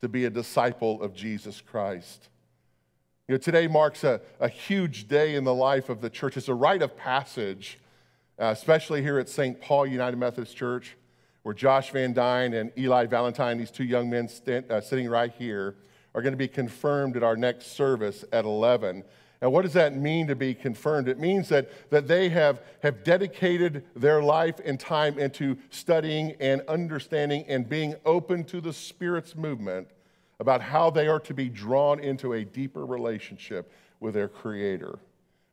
to 0.00 0.08
be 0.08 0.24
a 0.24 0.30
disciple 0.30 1.02
of 1.02 1.14
Jesus 1.14 1.60
Christ? 1.60 2.28
You 3.28 3.34
know, 3.34 3.38
today 3.38 3.68
marks 3.68 4.02
a, 4.02 4.20
a 4.40 4.48
huge 4.48 5.06
day 5.06 5.36
in 5.36 5.44
the 5.44 5.54
life 5.54 5.88
of 5.88 6.00
the 6.00 6.10
church. 6.10 6.36
It's 6.36 6.48
a 6.48 6.54
rite 6.54 6.82
of 6.82 6.96
passage, 6.96 7.78
uh, 8.36 8.46
especially 8.46 9.00
here 9.00 9.20
at 9.20 9.28
St. 9.28 9.60
Paul 9.60 9.86
United 9.86 10.16
Methodist 10.16 10.56
Church, 10.56 10.96
where 11.44 11.54
Josh 11.54 11.92
Van 11.92 12.12
Dyne 12.12 12.52
and 12.52 12.72
Eli 12.76 13.06
Valentine, 13.06 13.58
these 13.58 13.70
two 13.70 13.84
young 13.84 14.10
men 14.10 14.28
stand, 14.28 14.68
uh, 14.72 14.80
sitting 14.80 15.08
right 15.08 15.32
here, 15.38 15.76
are 16.16 16.20
going 16.20 16.32
to 16.32 16.38
be 16.38 16.48
confirmed 16.48 17.16
at 17.16 17.22
our 17.22 17.36
next 17.36 17.76
service 17.76 18.24
at 18.32 18.44
11. 18.44 19.04
And 19.40 19.52
what 19.52 19.62
does 19.62 19.72
that 19.74 19.96
mean 19.96 20.26
to 20.26 20.34
be 20.34 20.52
confirmed? 20.52 21.06
It 21.06 21.20
means 21.20 21.48
that, 21.48 21.90
that 21.90 22.08
they 22.08 22.28
have, 22.30 22.60
have 22.82 23.04
dedicated 23.04 23.84
their 23.94 24.20
life 24.20 24.56
and 24.64 24.80
time 24.80 25.16
into 25.20 25.56
studying 25.70 26.32
and 26.40 26.60
understanding 26.62 27.44
and 27.46 27.68
being 27.68 27.94
open 28.04 28.42
to 28.46 28.60
the 28.60 28.72
Spirit's 28.72 29.36
movement 29.36 29.86
about 30.42 30.60
how 30.60 30.90
they 30.90 31.06
are 31.06 31.20
to 31.20 31.32
be 31.32 31.48
drawn 31.48 32.00
into 32.00 32.32
a 32.32 32.44
deeper 32.44 32.84
relationship 32.84 33.70
with 34.00 34.14
their 34.14 34.26
Creator, 34.26 34.98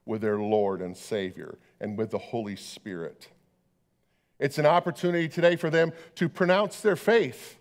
with 0.04 0.20
their 0.20 0.40
Lord 0.40 0.82
and 0.82 0.98
Savior, 0.98 1.60
and 1.80 1.96
with 1.96 2.10
the 2.10 2.18
Holy 2.18 2.56
Spirit. 2.56 3.28
It's 4.40 4.58
an 4.58 4.66
opportunity 4.66 5.30
today 5.30 5.56
for 5.58 5.70
them 5.70 5.92
to 6.16 6.28
pronounce 6.28 6.82
their 6.82 6.96
faith, 6.96 7.60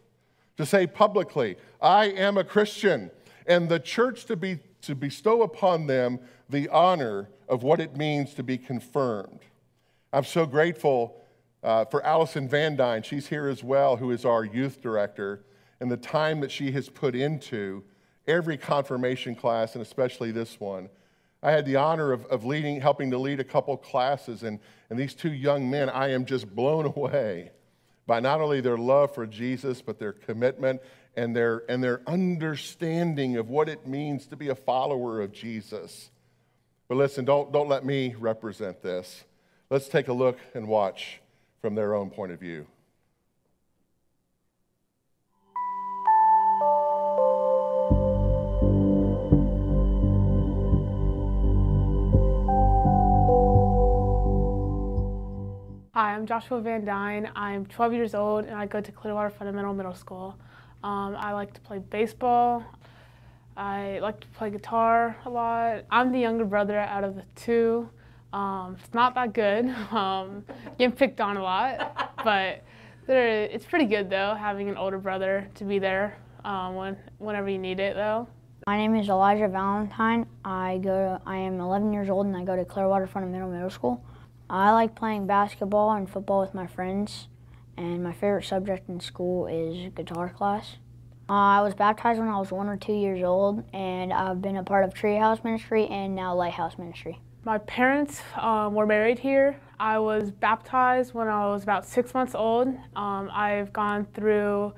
to 0.56 0.64
say 0.64 0.86
publicly, 0.86 1.56
I 1.82 2.06
am 2.06 2.38
a 2.38 2.44
Christian, 2.44 3.10
and 3.46 3.68
the 3.68 3.78
church 3.78 4.24
to, 4.24 4.34
be, 4.34 4.60
to 4.80 4.94
bestow 4.94 5.42
upon 5.42 5.86
them 5.86 6.20
the 6.48 6.70
honor 6.70 7.28
of 7.46 7.62
what 7.62 7.78
it 7.78 7.94
means 7.94 8.32
to 8.34 8.42
be 8.42 8.56
confirmed. 8.56 9.40
I'm 10.14 10.24
so 10.24 10.46
grateful 10.46 11.20
uh, 11.62 11.84
for 11.84 12.02
Allison 12.06 12.48
Van 12.48 12.74
Dyne. 12.74 13.02
She's 13.02 13.26
here 13.26 13.48
as 13.48 13.62
well, 13.62 13.98
who 13.98 14.12
is 14.12 14.24
our 14.24 14.46
youth 14.46 14.80
director, 14.80 15.44
and 15.80 15.90
the 15.90 15.96
time 15.96 16.40
that 16.40 16.50
she 16.50 16.72
has 16.72 16.88
put 16.88 17.14
into 17.14 17.84
every 18.26 18.56
confirmation 18.58 19.34
class, 19.34 19.74
and 19.74 19.82
especially 19.82 20.30
this 20.30 20.60
one. 20.60 20.88
I 21.42 21.52
had 21.52 21.66
the 21.66 21.76
honor 21.76 22.12
of, 22.12 22.26
of 22.26 22.44
leading, 22.44 22.80
helping 22.80 23.10
to 23.12 23.18
lead 23.18 23.40
a 23.40 23.44
couple 23.44 23.76
classes, 23.76 24.42
and, 24.42 24.58
and 24.90 24.98
these 24.98 25.14
two 25.14 25.32
young 25.32 25.70
men, 25.70 25.88
I 25.88 26.10
am 26.10 26.24
just 26.24 26.54
blown 26.54 26.86
away 26.86 27.52
by 28.06 28.20
not 28.20 28.40
only 28.40 28.60
their 28.60 28.78
love 28.78 29.14
for 29.14 29.26
Jesus, 29.26 29.82
but 29.82 29.98
their 29.98 30.12
commitment 30.12 30.80
and 31.16 31.34
their, 31.34 31.62
and 31.68 31.82
their 31.82 32.00
understanding 32.06 33.36
of 33.36 33.50
what 33.50 33.68
it 33.68 33.86
means 33.86 34.26
to 34.28 34.36
be 34.36 34.48
a 34.48 34.54
follower 34.54 35.20
of 35.20 35.32
Jesus. 35.32 36.10
But 36.88 36.96
listen, 36.96 37.24
don't, 37.24 37.52
don't 37.52 37.68
let 37.68 37.84
me 37.84 38.14
represent 38.18 38.82
this. 38.82 39.24
Let's 39.70 39.88
take 39.88 40.08
a 40.08 40.12
look 40.12 40.38
and 40.54 40.66
watch 40.66 41.20
from 41.60 41.74
their 41.74 41.94
own 41.94 42.10
point 42.10 42.32
of 42.32 42.40
view. 42.40 42.66
I'm 56.18 56.26
Joshua 56.26 56.60
Van 56.60 56.84
Dyne. 56.84 57.30
I'm 57.36 57.64
12 57.66 57.92
years 57.92 58.12
old 58.12 58.44
and 58.44 58.56
I 58.56 58.66
go 58.66 58.80
to 58.80 58.90
Clearwater 58.90 59.30
Fundamental 59.30 59.72
Middle 59.72 59.94
School. 59.94 60.36
Um, 60.82 61.14
I 61.16 61.32
like 61.32 61.54
to 61.54 61.60
play 61.60 61.78
baseball. 61.78 62.64
I 63.56 64.00
like 64.00 64.18
to 64.22 64.26
play 64.26 64.50
guitar 64.50 65.16
a 65.26 65.30
lot. 65.30 65.84
I'm 65.92 66.10
the 66.10 66.18
younger 66.18 66.44
brother 66.44 66.76
out 66.76 67.04
of 67.04 67.14
the 67.14 67.22
two. 67.36 67.88
Um, 68.32 68.76
it's 68.80 68.92
not 68.92 69.14
that 69.14 69.32
good. 69.32 69.72
Um, 69.92 70.44
getting 70.76 70.96
picked 70.96 71.20
on 71.20 71.36
a 71.36 71.42
lot, 71.42 72.16
but 72.24 72.64
it's 73.06 73.66
pretty 73.66 73.86
good 73.86 74.10
though 74.10 74.34
having 74.34 74.68
an 74.68 74.76
older 74.76 74.98
brother 74.98 75.48
to 75.54 75.62
be 75.62 75.78
there 75.78 76.18
um, 76.44 76.74
when, 76.74 76.96
whenever 77.18 77.48
you 77.48 77.58
need 77.58 77.78
it 77.78 77.94
though. 77.94 78.26
My 78.66 78.76
name 78.76 78.96
is 78.96 79.08
Elijah 79.08 79.46
Valentine. 79.46 80.26
I 80.44 80.78
go. 80.78 80.90
To, 80.90 81.22
I 81.24 81.36
am 81.36 81.60
11 81.60 81.92
years 81.92 82.10
old 82.10 82.26
and 82.26 82.36
I 82.36 82.42
go 82.42 82.56
to 82.56 82.64
Clearwater 82.64 83.06
Fundamental 83.06 83.48
Middle 83.48 83.70
School. 83.70 84.04
I 84.50 84.70
like 84.70 84.94
playing 84.94 85.26
basketball 85.26 85.92
and 85.92 86.08
football 86.08 86.40
with 86.40 86.54
my 86.54 86.66
friends, 86.66 87.28
and 87.76 88.02
my 88.02 88.12
favorite 88.12 88.46
subject 88.46 88.88
in 88.88 88.98
school 88.98 89.46
is 89.46 89.92
guitar 89.94 90.30
class. 90.30 90.76
Uh, 91.28 91.32
I 91.32 91.60
was 91.60 91.74
baptized 91.74 92.18
when 92.18 92.30
I 92.30 92.38
was 92.38 92.50
one 92.50 92.66
or 92.66 92.78
two 92.78 92.94
years 92.94 93.22
old, 93.22 93.62
and 93.74 94.10
I've 94.10 94.40
been 94.40 94.56
a 94.56 94.62
part 94.62 94.84
of 94.86 94.94
Treehouse 94.94 95.44
Ministry 95.44 95.86
and 95.88 96.16
now 96.16 96.34
Lighthouse 96.34 96.78
Ministry. 96.78 97.20
My 97.44 97.58
parents 97.58 98.22
um, 98.40 98.74
were 98.74 98.86
married 98.86 99.18
here. 99.18 99.60
I 99.78 99.98
was 99.98 100.30
baptized 100.30 101.12
when 101.12 101.28
I 101.28 101.46
was 101.48 101.62
about 101.62 101.86
six 101.86 102.14
months 102.14 102.34
old. 102.34 102.68
Um, 102.96 103.30
I've 103.30 103.70
gone 103.74 104.06
through 104.14 104.72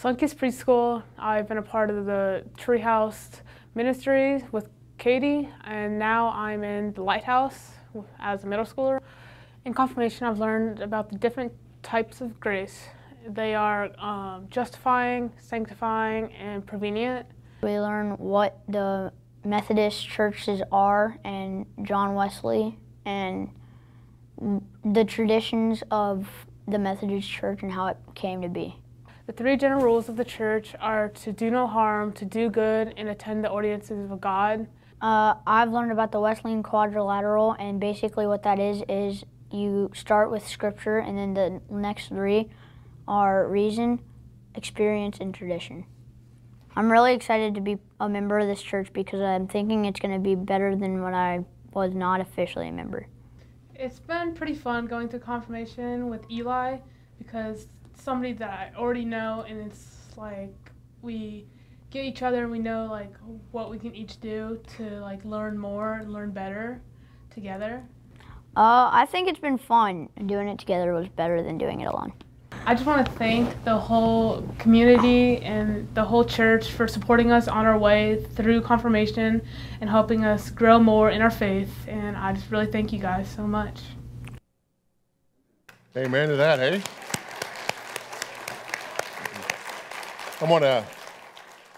Sunkist 0.00 0.36
Preschool. 0.36 1.02
I've 1.18 1.46
been 1.46 1.58
a 1.58 1.62
part 1.62 1.90
of 1.90 2.06
the 2.06 2.46
Treehouse 2.56 3.42
Ministry 3.74 4.42
with 4.50 4.70
Katie, 4.96 5.50
and 5.64 5.98
now 5.98 6.30
I'm 6.30 6.64
in 6.64 6.94
the 6.94 7.02
Lighthouse 7.02 7.72
as 8.18 8.44
a 8.44 8.46
middle 8.46 8.64
schooler. 8.64 9.00
In 9.64 9.74
confirmation, 9.74 10.26
I've 10.26 10.38
learned 10.38 10.80
about 10.80 11.10
the 11.10 11.18
different 11.18 11.52
types 11.82 12.20
of 12.20 12.40
grace. 12.40 12.88
They 13.28 13.54
are 13.54 13.90
um, 13.98 14.46
justifying, 14.50 15.32
sanctifying, 15.38 16.32
and 16.32 16.66
prevenient. 16.66 17.26
We 17.62 17.78
learn 17.78 18.12
what 18.12 18.60
the 18.68 19.12
Methodist 19.44 20.06
churches 20.08 20.62
are 20.72 21.18
and 21.24 21.66
John 21.82 22.14
Wesley 22.14 22.78
and 23.04 23.50
the 24.84 25.04
traditions 25.04 25.82
of 25.90 26.28
the 26.66 26.78
Methodist 26.78 27.28
church 27.28 27.62
and 27.62 27.72
how 27.72 27.88
it 27.88 27.96
came 28.14 28.40
to 28.42 28.48
be. 28.48 28.76
The 29.26 29.32
three 29.32 29.56
general 29.56 29.82
rules 29.82 30.08
of 30.08 30.16
the 30.16 30.24
church 30.24 30.74
are 30.80 31.08
to 31.08 31.32
do 31.32 31.50
no 31.50 31.66
harm, 31.66 32.12
to 32.14 32.24
do 32.24 32.48
good, 32.50 32.94
and 32.96 33.08
attend 33.08 33.44
the 33.44 33.50
audiences 33.50 34.10
of 34.10 34.20
God. 34.20 34.66
Uh, 35.00 35.34
I've 35.46 35.72
learned 35.72 35.92
about 35.92 36.12
the 36.12 36.20
Wesleyan 36.20 36.62
quadrilateral, 36.62 37.52
and 37.58 37.80
basically 37.80 38.26
what 38.26 38.42
that 38.42 38.58
is 38.58 38.82
is 38.88 39.24
you 39.50 39.90
start 39.94 40.30
with 40.30 40.46
scripture, 40.46 40.98
and 40.98 41.16
then 41.16 41.34
the 41.34 41.60
next 41.74 42.08
three 42.08 42.50
are 43.08 43.48
reason, 43.48 44.00
experience, 44.54 45.18
and 45.20 45.34
tradition. 45.34 45.86
I'm 46.76 46.90
really 46.90 47.14
excited 47.14 47.54
to 47.54 47.60
be 47.60 47.78
a 47.98 48.08
member 48.08 48.38
of 48.38 48.46
this 48.46 48.62
church 48.62 48.92
because 48.92 49.20
I'm 49.20 49.48
thinking 49.48 49.86
it's 49.86 49.98
going 49.98 50.14
to 50.14 50.20
be 50.20 50.34
better 50.34 50.76
than 50.76 51.02
when 51.02 51.14
I 51.14 51.44
was 51.72 51.94
not 51.94 52.20
officially 52.20 52.68
a 52.68 52.72
member. 52.72 53.06
It's 53.74 53.98
been 53.98 54.34
pretty 54.34 54.54
fun 54.54 54.86
going 54.86 55.08
through 55.08 55.20
confirmation 55.20 56.08
with 56.08 56.30
Eli 56.30 56.78
because 57.18 57.66
somebody 57.96 58.34
that 58.34 58.50
I 58.50 58.78
already 58.78 59.04
know, 59.04 59.44
and 59.48 59.60
it's 59.60 59.96
like 60.16 60.54
we 61.02 61.46
get 61.90 62.04
each 62.04 62.22
other 62.22 62.42
and 62.42 62.50
we 62.50 62.58
know 62.58 62.86
like 62.90 63.12
what 63.50 63.70
we 63.70 63.78
can 63.78 63.94
each 63.94 64.20
do 64.20 64.60
to 64.76 64.84
like 65.00 65.24
learn 65.24 65.58
more 65.58 65.94
and 65.94 66.12
learn 66.12 66.30
better 66.30 66.80
together? 67.34 67.84
Uh, 68.56 68.90
I 68.92 69.06
think 69.06 69.28
it's 69.28 69.38
been 69.38 69.58
fun. 69.58 70.08
Doing 70.26 70.48
it 70.48 70.58
together 70.58 70.92
was 70.92 71.08
better 71.08 71.42
than 71.42 71.58
doing 71.58 71.80
it 71.80 71.86
alone. 71.86 72.12
I 72.66 72.74
just 72.74 72.86
want 72.86 73.06
to 73.06 73.12
thank 73.12 73.64
the 73.64 73.78
whole 73.78 74.46
community 74.58 75.38
and 75.38 75.92
the 75.94 76.04
whole 76.04 76.24
church 76.24 76.70
for 76.70 76.86
supporting 76.86 77.32
us 77.32 77.48
on 77.48 77.64
our 77.64 77.78
way 77.78 78.24
through 78.34 78.60
confirmation 78.62 79.40
and 79.80 79.88
helping 79.88 80.24
us 80.24 80.50
grow 80.50 80.78
more 80.78 81.10
in 81.10 81.22
our 81.22 81.30
faith. 81.30 81.72
And 81.88 82.16
I 82.16 82.32
just 82.32 82.50
really 82.50 82.66
thank 82.66 82.92
you 82.92 82.98
guys 82.98 83.28
so 83.28 83.46
much. 83.46 83.80
Amen 85.96 86.28
to 86.28 86.36
that, 86.36 86.58
hey? 86.58 86.82
I 90.40 90.50
want 90.50 90.62
to 90.62 90.84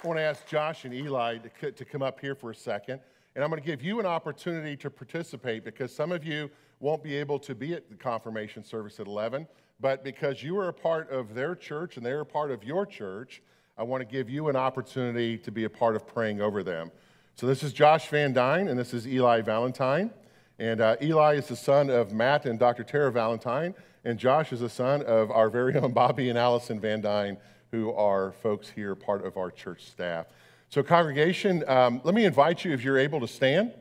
I 0.03 0.09
want 0.09 0.19
to 0.19 0.23
ask 0.23 0.45
Josh 0.47 0.85
and 0.85 0.93
Eli 0.93 1.39
to, 1.61 1.71
to 1.71 1.85
come 1.85 2.03
up 2.03 2.19
here 2.19 2.35
for 2.35 2.51
a 2.51 2.55
second. 2.55 2.99
And 3.37 3.45
I'm 3.45 3.51
going 3.51 3.63
to 3.63 3.67
give 3.67 3.83
you 3.83 4.01
an 4.01 4.07
opportunity 4.07 4.77
to 4.79 4.91
participate 4.91 5.65
because 5.65 5.95
some 5.95 6.11
of 6.11 6.25
you 6.25 6.51
won't 6.81 7.05
be 7.05 7.15
able 7.15 7.39
to 7.39 7.55
be 7.55 7.75
at 7.75 7.89
the 7.89 7.95
confirmation 7.95 8.65
service 8.65 8.99
at 8.99 9.07
11. 9.07 9.47
But 9.79 10.03
because 10.03 10.43
you 10.43 10.59
are 10.59 10.67
a 10.67 10.73
part 10.73 11.09
of 11.11 11.35
their 11.35 11.55
church 11.55 11.99
and 11.99 12.05
they're 12.05 12.23
a 12.23 12.27
part 12.27 12.51
of 12.51 12.65
your 12.65 12.85
church, 12.85 13.43
I 13.79 13.85
want 13.85 14.01
to 14.01 14.05
give 14.05 14.29
you 14.29 14.49
an 14.49 14.57
opportunity 14.57 15.39
to 15.39 15.53
be 15.53 15.65
a 15.65 15.71
part 15.71 15.95
of 15.95 16.05
praying 16.05 16.41
over 16.41 16.65
them. 16.65 16.91
So 17.37 17.47
this 17.47 17.63
is 17.63 17.73
Josh 17.73 18.09
Van 18.09 18.33
Dyne 18.33 18.67
and 18.67 18.77
this 18.77 18.93
is 18.93 19.07
Eli 19.07 19.41
Valentine. 19.43 20.11
And 20.59 20.81
uh, 20.81 20.97
Eli 21.01 21.35
is 21.35 21.47
the 21.47 21.57
son 21.57 21.91
of 21.91 22.13
Matt 22.13 22.45
and 22.45 22.59
Dr. 22.59 22.83
Tara 22.83 23.13
Valentine. 23.13 23.73
And 24.05 24.19
Josh 24.19 24.53
is 24.53 24.59
the 24.59 24.69
son 24.69 25.03
of 25.03 25.31
our 25.31 25.49
very 25.49 25.77
own 25.77 25.93
Bobby 25.93 26.29
and 26.29 26.37
Allison 26.37 26.81
Van 26.81 27.01
Dyne 27.01 27.39
who 27.73 27.91
are 27.93 28.33
folks 28.33 28.69
here, 28.69 28.95
part 28.95 29.27
of 29.27 29.37
our 29.37 29.51
church 29.51 29.87
staff. 29.87 30.27
So, 30.69 30.83
congregation, 30.83 31.65
um, 31.67 32.01
let 32.05 32.15
me 32.15 32.25
invite 32.25 32.65
you 32.65 32.73
if 32.73 32.85
you're 32.85 32.99
able 32.99 33.19
to 33.21 33.29
stand. 33.29 33.73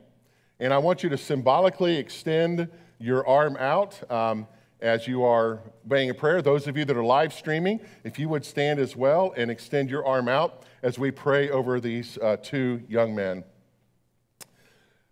And 0.58 0.72
I 0.72 0.78
want 0.78 1.02
you 1.02 1.08
to 1.10 1.18
symbolically 1.18 1.96
extend 1.96 2.68
your 2.98 3.26
arm 3.26 3.56
out 3.58 4.10
um, 4.10 4.46
as 4.80 5.06
you 5.06 5.24
are 5.24 5.60
praying 5.88 6.10
a 6.10 6.14
prayer. 6.14 6.40
Those 6.40 6.66
of 6.66 6.76
you 6.76 6.84
that 6.86 6.96
are 6.96 7.04
live 7.04 7.32
streaming, 7.32 7.80
if 8.02 8.18
you 8.18 8.28
would 8.28 8.44
stand 8.44 8.80
as 8.80 8.96
well 8.96 9.34
and 9.36 9.50
extend 9.50 9.90
your 9.90 10.06
arm 10.06 10.28
out 10.28 10.62
as 10.82 10.98
we 10.98 11.10
pray 11.10 11.50
over 11.50 11.80
these 11.80 12.16
uh, 12.18 12.36
two 12.42 12.82
young 12.88 13.14
men. 13.14 13.44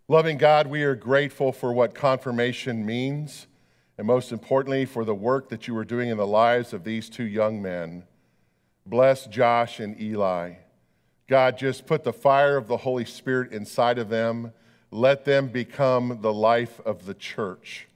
Loving 0.08 0.38
God, 0.38 0.66
we 0.66 0.82
are 0.82 0.94
grateful 0.94 1.52
for 1.52 1.72
what 1.72 1.94
confirmation 1.94 2.84
means, 2.84 3.46
and 3.98 4.06
most 4.06 4.32
importantly, 4.32 4.84
for 4.84 5.04
the 5.04 5.14
work 5.14 5.50
that 5.50 5.68
you 5.68 5.76
are 5.76 5.84
doing 5.84 6.08
in 6.08 6.16
the 6.16 6.26
lives 6.26 6.72
of 6.72 6.82
these 6.82 7.08
two 7.08 7.24
young 7.24 7.60
men. 7.60 8.04
Bless 8.90 9.26
Josh 9.26 9.78
and 9.78 9.98
Eli. 10.00 10.54
God, 11.28 11.56
just 11.56 11.86
put 11.86 12.02
the 12.02 12.12
fire 12.12 12.56
of 12.56 12.66
the 12.66 12.78
Holy 12.78 13.04
Spirit 13.04 13.52
inside 13.52 13.98
of 13.98 14.08
them. 14.08 14.52
Let 14.90 15.24
them 15.24 15.46
become 15.46 16.18
the 16.22 16.32
life 16.32 16.80
of 16.84 17.06
the 17.06 17.14
church 17.14 17.86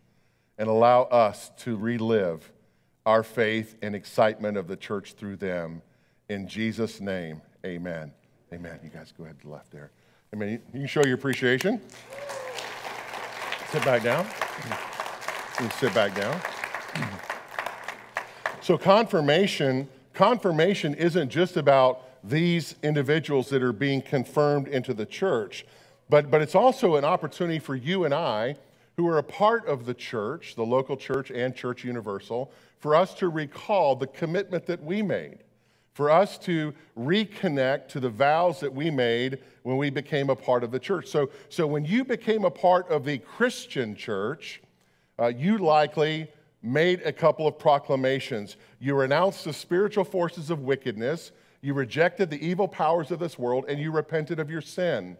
and 0.57 0.68
allow 0.68 1.02
us 1.02 1.50
to 1.59 1.76
relive 1.76 2.52
our 3.04 3.24
faith 3.24 3.74
and 3.83 3.96
excitement 3.96 4.57
of 4.57 4.68
the 4.68 4.76
church 4.76 5.14
through 5.14 5.35
them. 5.35 5.83
In 6.28 6.46
Jesus' 6.46 7.00
name, 7.00 7.42
amen. 7.66 8.12
Amen. 8.52 8.78
You 8.85 8.90
guys 8.90 9.12
go 9.18 9.24
ahead 9.24 9.40
to 9.40 9.46
the 9.48 9.52
left 9.52 9.72
there. 9.72 9.90
Amen. 10.33 10.62
You 10.72 10.78
can 10.78 10.87
show 10.87 11.04
your 11.04 11.16
appreciation. 11.16 11.80
Sit 13.72 13.85
back 13.85 14.04
down. 14.04 14.28
You 15.61 15.68
sit 15.70 15.92
back 15.92 16.14
down. 16.14 16.40
So, 18.61 18.78
confirmation 18.78 19.90
confirmation 20.14 20.94
isn't 20.94 21.29
just 21.29 21.57
about 21.57 22.03
these 22.22 22.74
individuals 22.83 23.50
that 23.50 23.62
are 23.62 23.72
being 23.72 24.00
confirmed 24.00 24.68
into 24.68 24.94
the 24.94 25.05
church, 25.05 25.66
but, 26.09 26.31
but 26.31 26.40
it's 26.40 26.55
also 26.55 26.96
an 26.96 27.05
opportunity 27.05 27.59
for 27.59 27.74
you 27.74 28.05
and 28.05 28.14
I 28.14 28.57
who 28.96 29.09
are 29.09 29.18
a 29.18 29.22
part 29.22 29.66
of 29.66 29.87
the 29.87 29.94
church, 29.94 30.55
the 30.55 30.64
local 30.64 30.96
church 30.96 31.31
and 31.31 31.55
Church 31.55 31.85
Universal, 31.85 32.53
for 32.79 32.94
us 32.94 33.14
to 33.14 33.29
recall 33.29 33.96
the 33.96 34.07
commitment 34.07 34.66
that 34.66 34.83
we 34.83 35.03
made, 35.03 35.38
for 35.94 36.11
us 36.11 36.38
to 36.38 36.72
reconnect 36.96 37.88
to 37.88 38.00
the 38.00 38.09
vows 38.09 38.61
that 38.61 38.72
we 38.72 38.90
made 38.90 39.38
when 39.62 39.77
we 39.77 39.90
became 39.90 40.31
a 40.31 40.37
part 40.37 40.62
of 40.62 40.70
the 40.70 40.79
church. 40.79 41.09
So, 41.09 41.31
so 41.48 41.66
when 41.66 41.85
you 41.85 42.05
became 42.05 42.44
a 42.44 42.50
part 42.50 42.88
of 42.88 43.05
the 43.05 43.18
Christian 43.18 43.96
church, 43.96 44.62
uh, 45.18 45.29
you 45.29 45.59
likely 45.59 46.29
made 46.64 47.03
a 47.03 47.12
couple 47.12 47.46
of 47.46 47.59
proclamations. 47.59 48.57
You 48.81 48.94
renounced 48.94 49.44
the 49.44 49.53
spiritual 49.53 50.05
forces 50.05 50.50
of 50.50 50.61
wickedness, 50.61 51.31
you 51.61 51.74
rejected 51.74 52.31
the 52.31 52.44
evil 52.44 52.66
powers 52.66 53.11
of 53.11 53.18
this 53.18 53.38
world, 53.38 53.66
and 53.68 53.79
you 53.79 53.90
repented 53.90 54.40
of 54.40 54.50
your 54.50 54.61
sin. 54.61 55.16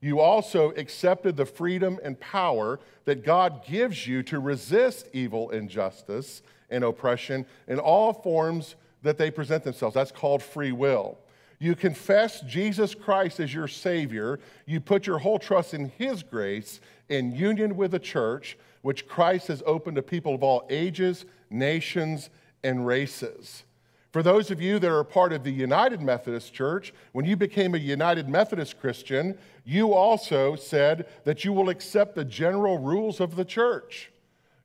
You 0.00 0.20
also 0.20 0.70
accepted 0.72 1.36
the 1.36 1.46
freedom 1.46 1.98
and 2.02 2.18
power 2.20 2.78
that 3.04 3.24
God 3.24 3.64
gives 3.66 4.06
you 4.06 4.22
to 4.24 4.38
resist 4.38 5.08
evil 5.12 5.50
injustice 5.50 6.42
and 6.70 6.84
oppression 6.84 7.46
in 7.66 7.78
all 7.78 8.12
forms 8.12 8.76
that 9.02 9.18
they 9.18 9.30
present 9.30 9.64
themselves. 9.64 9.94
That's 9.94 10.12
called 10.12 10.42
free 10.42 10.72
will. 10.72 11.18
You 11.58 11.74
confess 11.74 12.40
Jesus 12.42 12.94
Christ 12.94 13.40
as 13.40 13.52
your 13.52 13.66
Savior. 13.66 14.38
You 14.66 14.80
put 14.80 15.06
your 15.06 15.18
whole 15.18 15.38
trust 15.38 15.74
in 15.74 15.90
His 15.98 16.22
grace 16.22 16.80
in 17.08 17.34
union 17.34 17.76
with 17.76 17.90
the 17.90 17.98
church, 17.98 18.56
which 18.82 19.08
Christ 19.08 19.48
has 19.48 19.62
opened 19.66 19.96
to 19.96 20.02
people 20.02 20.34
of 20.34 20.42
all 20.42 20.66
ages, 20.70 21.24
nations, 21.50 22.30
and 22.62 22.86
races. 22.86 23.64
For 24.10 24.22
those 24.22 24.50
of 24.50 24.60
you 24.60 24.78
that 24.78 24.90
are 24.90 25.04
part 25.04 25.32
of 25.32 25.44
the 25.44 25.52
United 25.52 26.00
Methodist 26.00 26.54
Church, 26.54 26.94
when 27.12 27.26
you 27.26 27.36
became 27.36 27.74
a 27.74 27.78
United 27.78 28.28
Methodist 28.28 28.80
Christian, 28.80 29.36
you 29.64 29.92
also 29.92 30.56
said 30.56 31.06
that 31.24 31.44
you 31.44 31.52
will 31.52 31.68
accept 31.68 32.14
the 32.14 32.24
general 32.24 32.78
rules 32.78 33.20
of 33.20 33.36
the 33.36 33.44
church. 33.44 34.10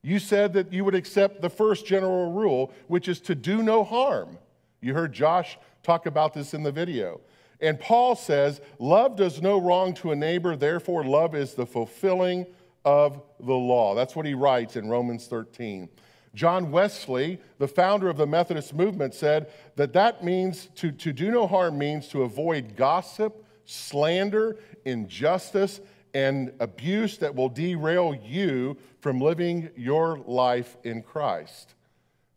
You 0.02 0.20
said 0.20 0.54
that 0.54 0.72
you 0.72 0.86
would 0.86 0.96
accept 0.96 1.42
the 1.42 1.50
first 1.50 1.86
general 1.86 2.32
rule, 2.32 2.72
which 2.88 3.08
is 3.08 3.20
to 3.22 3.36
do 3.36 3.62
no 3.64 3.84
harm. 3.84 4.38
You 4.82 4.94
heard 4.94 5.14
Josh 5.14 5.58
talk 5.82 6.06
about 6.06 6.34
this 6.34 6.54
in 6.54 6.64
the 6.64 6.72
video. 6.72 7.20
And 7.60 7.80
Paul 7.80 8.16
says, 8.16 8.60
Love 8.80 9.16
does 9.16 9.42
no 9.42 9.60
wrong 9.60 9.94
to 9.96 10.12
a 10.12 10.16
neighbor, 10.16 10.56
therefore, 10.56 11.04
love 11.04 11.36
is 11.36 11.54
the 11.54 11.66
fulfilling 11.66 12.46
of 12.86 13.22
the 13.40 13.54
law. 13.54 13.96
That's 13.96 14.16
what 14.16 14.26
he 14.26 14.34
writes 14.34 14.76
in 14.76 14.90
Romans 14.90 15.28
13. 15.28 15.90
John 16.36 16.72
Wesley, 16.72 17.40
the 17.60 17.68
founder 17.68 18.10
of 18.10 18.18
the 18.18 18.26
Methodist 18.26 18.74
movement, 18.74 19.14
said 19.14 19.52
that 19.76 19.94
that 19.94 20.24
means 20.24 20.70
to, 20.76 20.92
to 20.92 21.14
do 21.14 21.30
no 21.30 21.46
harm 21.46 21.78
means 21.78 22.08
to 22.10 22.24
avoid 22.24 22.76
gossip, 22.76 23.46
slander, 23.66 24.58
injustice, 24.84 25.80
and 26.14 26.52
abuse 26.60 27.18
that 27.20 27.36
will 27.36 27.50
derail 27.50 28.16
you 28.16 28.78
from 29.02 29.20
living 29.20 29.70
your 29.76 30.20
life 30.26 30.78
in 30.84 31.02
Christ. 31.02 31.76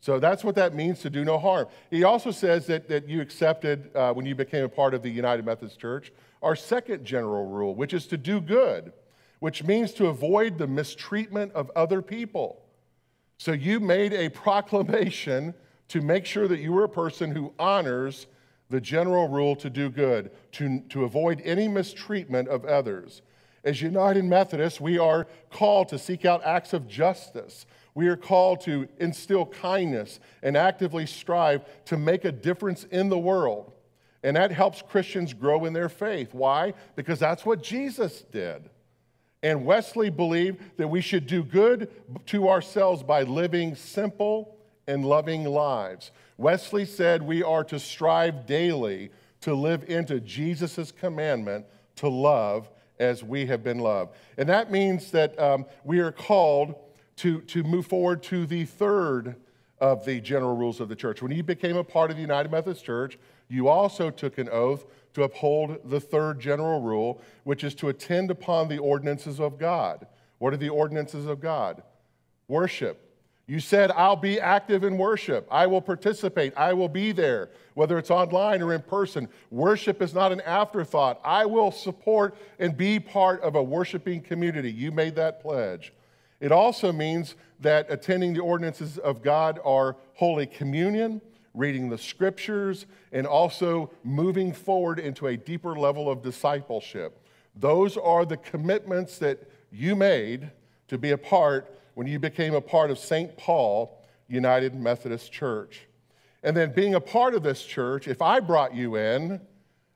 So 0.01 0.21
that's 0.21 0.45
what 0.45 0.55
that 0.55 0.75
means 0.75 1.01
to 1.01 1.11
do 1.11 1.25
no 1.25 1.39
harm. 1.39 1.67
He 1.91 2.05
also 2.05 2.31
says 2.31 2.67
that, 2.67 2.89
that 2.89 3.09
you 3.09 3.21
accepted, 3.21 3.91
uh, 3.97 4.13
when 4.13 4.25
you 4.25 4.35
became 4.35 4.65
a 4.65 4.69
part 4.69 4.95
of 4.95 5.03
the 5.03 5.11
United 5.11 5.45
Methodist 5.45 5.81
Church, 5.81 6.13
our 6.43 6.55
second 6.55 7.05
general 7.05 7.47
rule, 7.47 7.75
which 7.75 7.93
is 7.93 8.07
to 8.09 8.17
do 8.17 8.41
good, 8.41 8.93
which 9.41 9.65
means 9.65 9.93
to 9.93 10.07
avoid 10.07 10.59
the 10.59 10.67
mistreatment 10.67 11.53
of 11.53 11.71
other 11.77 12.03
people. 12.03 12.63
So 13.39 13.53
you 13.53 13.81
made 13.81 14.13
a 14.13 14.31
proclamation 14.31 15.55
to 15.89 16.01
make 16.01 16.27
sure 16.27 16.49
that 16.49 16.61
you 16.61 16.73
were 16.73 16.85
a 16.85 16.89
person 16.89 17.31
who 17.31 17.53
honors 17.59 18.27
the 18.71 18.81
general 18.81 19.29
rule 19.29 19.55
to 19.57 19.71
do 19.71 19.91
good, 19.91 20.31
to, 20.53 20.81
to 20.89 21.05
avoid 21.05 21.41
any 21.45 21.69
mistreatment 21.69 22.49
of 22.49 22.65
others. 22.65 23.23
As 23.63 23.83
United 23.83 24.25
Methodists, 24.25 24.81
we 24.81 24.99
are 24.99 25.27
called 25.51 25.89
to 25.89 25.99
seek 25.99 26.25
out 26.25 26.45
acts 26.45 26.73
of 26.73 26.89
justice. 26.89 27.67
We 27.95 28.09
are 28.09 28.17
called 28.17 28.61
to 28.63 28.89
instill 28.99 29.47
kindness 29.47 30.21
and 30.43 30.57
actively 30.57 31.07
strive 31.07 31.65
to 31.87 31.97
make 31.97 32.25
a 32.25 32.33
difference 32.33 32.85
in 32.85 33.09
the 33.09 33.19
world. 33.19 33.73
And 34.23 34.37
that 34.37 34.51
helps 34.51 34.83
Christians 34.83 35.33
grow 35.33 35.65
in 35.65 35.73
their 35.73 35.89
faith. 35.89 36.35
Why? 36.35 36.75
Because 36.97 37.19
that's 37.19 37.47
what 37.47 37.63
Jesus 37.63 38.23
did. 38.33 38.71
And 39.47 39.65
Wesley 39.65 40.11
believed 40.11 40.59
that 40.77 40.89
we 40.89 41.01
should 41.01 41.29
do 41.29 41.45
good 41.45 41.89
to 42.27 42.49
ourselves 42.49 43.05
by 43.05 43.23
living 43.23 43.77
simple 43.77 44.57
and 44.89 45.05
loving 45.05 45.45
lives. 45.45 46.11
Wesley 46.37 46.85
said 46.85 47.23
we 47.23 47.45
are 47.45 47.63
to 47.63 47.79
strive 47.79 48.45
daily 48.45 49.13
to 49.43 49.55
live 49.55 49.89
into 49.89 50.19
Jesus' 50.19 50.91
commandment 50.91 51.65
to 51.95 52.09
love 52.09 52.69
as 52.99 53.23
we 53.23 53.47
have 53.47 53.63
been 53.63 53.79
loved. 53.79 54.17
And 54.37 54.49
that 54.49 54.73
means 54.73 55.13
that 55.13 55.39
um, 55.39 55.67
we 55.85 56.01
are 56.01 56.11
called 56.11 56.75
to, 57.19 57.41
to 57.43 57.63
move 57.63 57.87
forward 57.87 58.25
to 58.25 58.47
the 58.47 58.65
third 58.65 59.37
of 59.79 60.05
the 60.05 60.21
general 60.21 60.57
rules 60.57 60.81
of 60.81 60.89
the 60.89 60.97
church. 60.97 61.23
When 61.23 61.31
you 61.31 61.45
became 61.45 61.77
a 61.77 61.85
part 61.85 62.11
of 62.11 62.17
the 62.17 62.23
United 62.23 62.51
Methodist 62.51 62.85
Church, 62.85 63.17
you 63.49 63.69
also 63.69 64.11
took 64.11 64.39
an 64.39 64.49
oath 64.51 64.85
to 65.15 65.23
uphold 65.23 65.79
the 65.85 66.01
third 66.01 66.41
general 66.41 66.81
rule, 66.81 67.21
which 67.45 67.65
is 67.65 67.75
to 67.77 67.89
attend 67.89 68.31
upon 68.31 68.69
the 68.69 68.79
ordinances 68.79 69.41
of 69.41 69.59
God. 69.59 70.07
What 70.39 70.53
are 70.53 70.59
the 70.59 70.69
ordinances 70.69 71.27
of 71.27 71.41
God? 71.41 71.83
Worship. 72.49 73.03
You 73.49 73.61
said, 73.61 73.93
I'll 73.93 74.17
be 74.17 74.41
active 74.41 74.83
in 74.83 74.99
worship. 74.99 75.47
I 75.51 75.69
will 75.69 75.81
participate. 75.81 76.53
I 76.57 76.73
will 76.73 76.89
be 76.89 77.13
there, 77.13 77.51
whether 77.75 77.97
it's 77.97 78.11
online 78.11 78.61
or 78.61 78.75
in 78.75 78.83
person. 78.83 79.29
Worship 79.51 80.03
is 80.03 80.13
not 80.13 80.33
an 80.33 80.41
afterthought. 80.41 81.21
I 81.25 81.47
will 81.47 81.71
support 81.71 82.37
and 82.59 82.77
be 82.77 82.99
part 82.99 83.41
of 83.43 83.55
a 83.55 83.63
worshiping 83.63 84.21
community. 84.21 84.73
You 84.73 84.91
made 84.91 85.15
that 85.15 85.41
pledge. 85.41 85.93
It 86.41 86.51
also 86.51 86.93
means 86.93 87.37
that 87.61 87.87
attending 87.89 88.35
the 88.35 88.41
ordinances 88.41 88.99
of 88.99 89.23
God 89.23 89.61
are 89.65 89.97
Holy 90.15 90.47
Communion, 90.47 91.21
reading 91.57 91.89
the 91.89 91.99
scriptures, 91.99 92.87
and 93.11 93.27
also 93.27 93.91
moving 94.05 94.53
forward 94.53 95.01
into 95.01 95.27
a 95.27 95.37
deeper 95.37 95.75
level 95.75 96.09
of 96.09 96.23
discipleship. 96.23 97.27
Those 97.57 97.97
are 97.97 98.25
the 98.25 98.37
commitments 98.37 99.19
that 99.19 99.51
you 99.73 99.97
made 99.97 100.51
to 100.89 100.99
be 100.99 101.11
a 101.11 101.19
part 101.19 101.81
when 101.95 102.07
you 102.07 102.19
became 102.19 102.55
a 102.55 102.61
part 102.61 102.91
of 102.91 102.99
St. 102.99 103.37
Paul 103.37 104.05
United 104.29 104.75
Methodist 104.75 105.33
Church. 105.33 105.87
And 106.43 106.57
then, 106.57 106.73
being 106.73 106.95
a 106.95 107.01
part 107.01 107.35
of 107.35 107.43
this 107.43 107.65
church, 107.65 108.07
if 108.07 108.21
I 108.23 108.39
brought 108.39 108.75
you 108.75 108.97
in, 108.97 109.41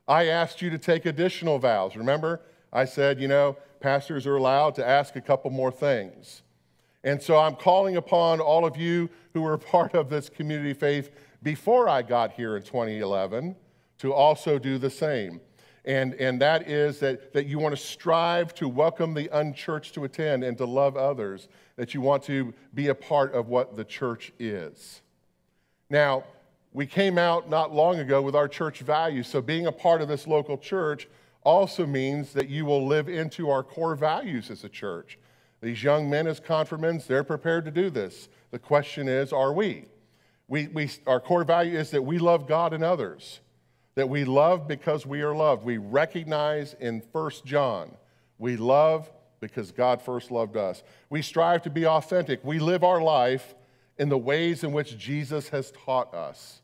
I 0.07 0.25
asked 0.25 0.61
you 0.61 0.69
to 0.71 0.77
take 0.77 1.05
additional 1.05 1.59
vows. 1.59 1.95
Remember, 1.95 2.41
I 2.73 2.85
said, 2.85 3.21
you 3.21 3.27
know, 3.27 3.55
pastors 3.79 4.25
are 4.25 4.35
allowed 4.35 4.75
to 4.75 4.87
ask 4.87 5.15
a 5.15 5.21
couple 5.21 5.51
more 5.51 5.71
things. 5.71 6.41
And 7.03 7.21
so 7.21 7.37
I'm 7.37 7.55
calling 7.55 7.95
upon 7.95 8.39
all 8.39 8.65
of 8.65 8.77
you 8.77 9.09
who 9.33 9.45
are 9.45 9.57
part 9.57 9.95
of 9.95 10.09
this 10.09 10.29
community 10.29 10.73
faith 10.73 11.11
before 11.43 11.89
I 11.89 12.01
got 12.01 12.31
here 12.31 12.55
in 12.55 12.63
2011 12.63 13.55
to 13.99 14.13
also 14.13 14.59
do 14.59 14.77
the 14.77 14.89
same. 14.89 15.41
And, 15.83 16.13
and 16.15 16.39
that 16.41 16.69
is 16.69 16.99
that, 16.99 17.33
that 17.33 17.47
you 17.47 17.57
want 17.57 17.75
to 17.75 17.81
strive 17.81 18.53
to 18.55 18.67
welcome 18.67 19.13
the 19.13 19.29
unchurched 19.31 19.95
to 19.95 20.03
attend 20.03 20.43
and 20.43 20.57
to 20.59 20.65
love 20.65 20.95
others, 20.95 21.47
that 21.75 21.93
you 21.93 22.01
want 22.01 22.23
to 22.23 22.53
be 22.73 22.89
a 22.89 22.95
part 22.95 23.33
of 23.33 23.47
what 23.47 23.75
the 23.75 23.83
church 23.83 24.31
is. 24.37 25.01
Now, 25.89 26.23
we 26.73 26.85
came 26.85 27.17
out 27.17 27.49
not 27.49 27.73
long 27.73 27.99
ago 27.99 28.21
with 28.21 28.35
our 28.35 28.47
church 28.47 28.79
values, 28.79 29.27
so 29.27 29.41
being 29.41 29.65
a 29.65 29.71
part 29.71 30.01
of 30.01 30.07
this 30.07 30.27
local 30.27 30.57
church 30.57 31.07
also 31.43 31.85
means 31.85 32.33
that 32.33 32.47
you 32.47 32.65
will 32.65 32.85
live 32.85 33.09
into 33.09 33.49
our 33.49 33.63
core 33.63 33.95
values 33.95 34.51
as 34.51 34.63
a 34.63 34.69
church. 34.69 35.17
These 35.61 35.83
young 35.83 36.09
men 36.09 36.27
as 36.27 36.39
confirmants, 36.39 37.05
they're 37.05 37.23
prepared 37.23 37.65
to 37.65 37.71
do 37.71 37.89
this. 37.89 38.29
The 38.51 38.59
question 38.59 39.07
is, 39.07 39.33
are 39.33 39.51
we? 39.51 39.85
We, 40.51 40.67
we, 40.67 40.89
our 41.07 41.21
core 41.21 41.45
value 41.45 41.79
is 41.79 41.91
that 41.91 42.01
we 42.01 42.17
love 42.17 42.45
God 42.45 42.73
and 42.73 42.83
others, 42.83 43.39
that 43.95 44.09
we 44.09 44.25
love 44.25 44.67
because 44.67 45.05
we 45.05 45.21
are 45.21 45.33
loved. 45.33 45.63
We 45.63 45.77
recognize 45.77 46.75
in 46.77 47.01
1 47.13 47.31
John, 47.45 47.91
we 48.37 48.57
love 48.57 49.09
because 49.39 49.71
God 49.71 50.01
first 50.01 50.29
loved 50.29 50.57
us. 50.57 50.83
We 51.09 51.21
strive 51.21 51.61
to 51.61 51.69
be 51.69 51.87
authentic. 51.87 52.43
We 52.43 52.59
live 52.59 52.83
our 52.83 53.01
life 53.01 53.55
in 53.97 54.09
the 54.09 54.17
ways 54.17 54.65
in 54.65 54.73
which 54.73 54.97
Jesus 54.97 55.47
has 55.47 55.71
taught 55.71 56.13
us. 56.13 56.61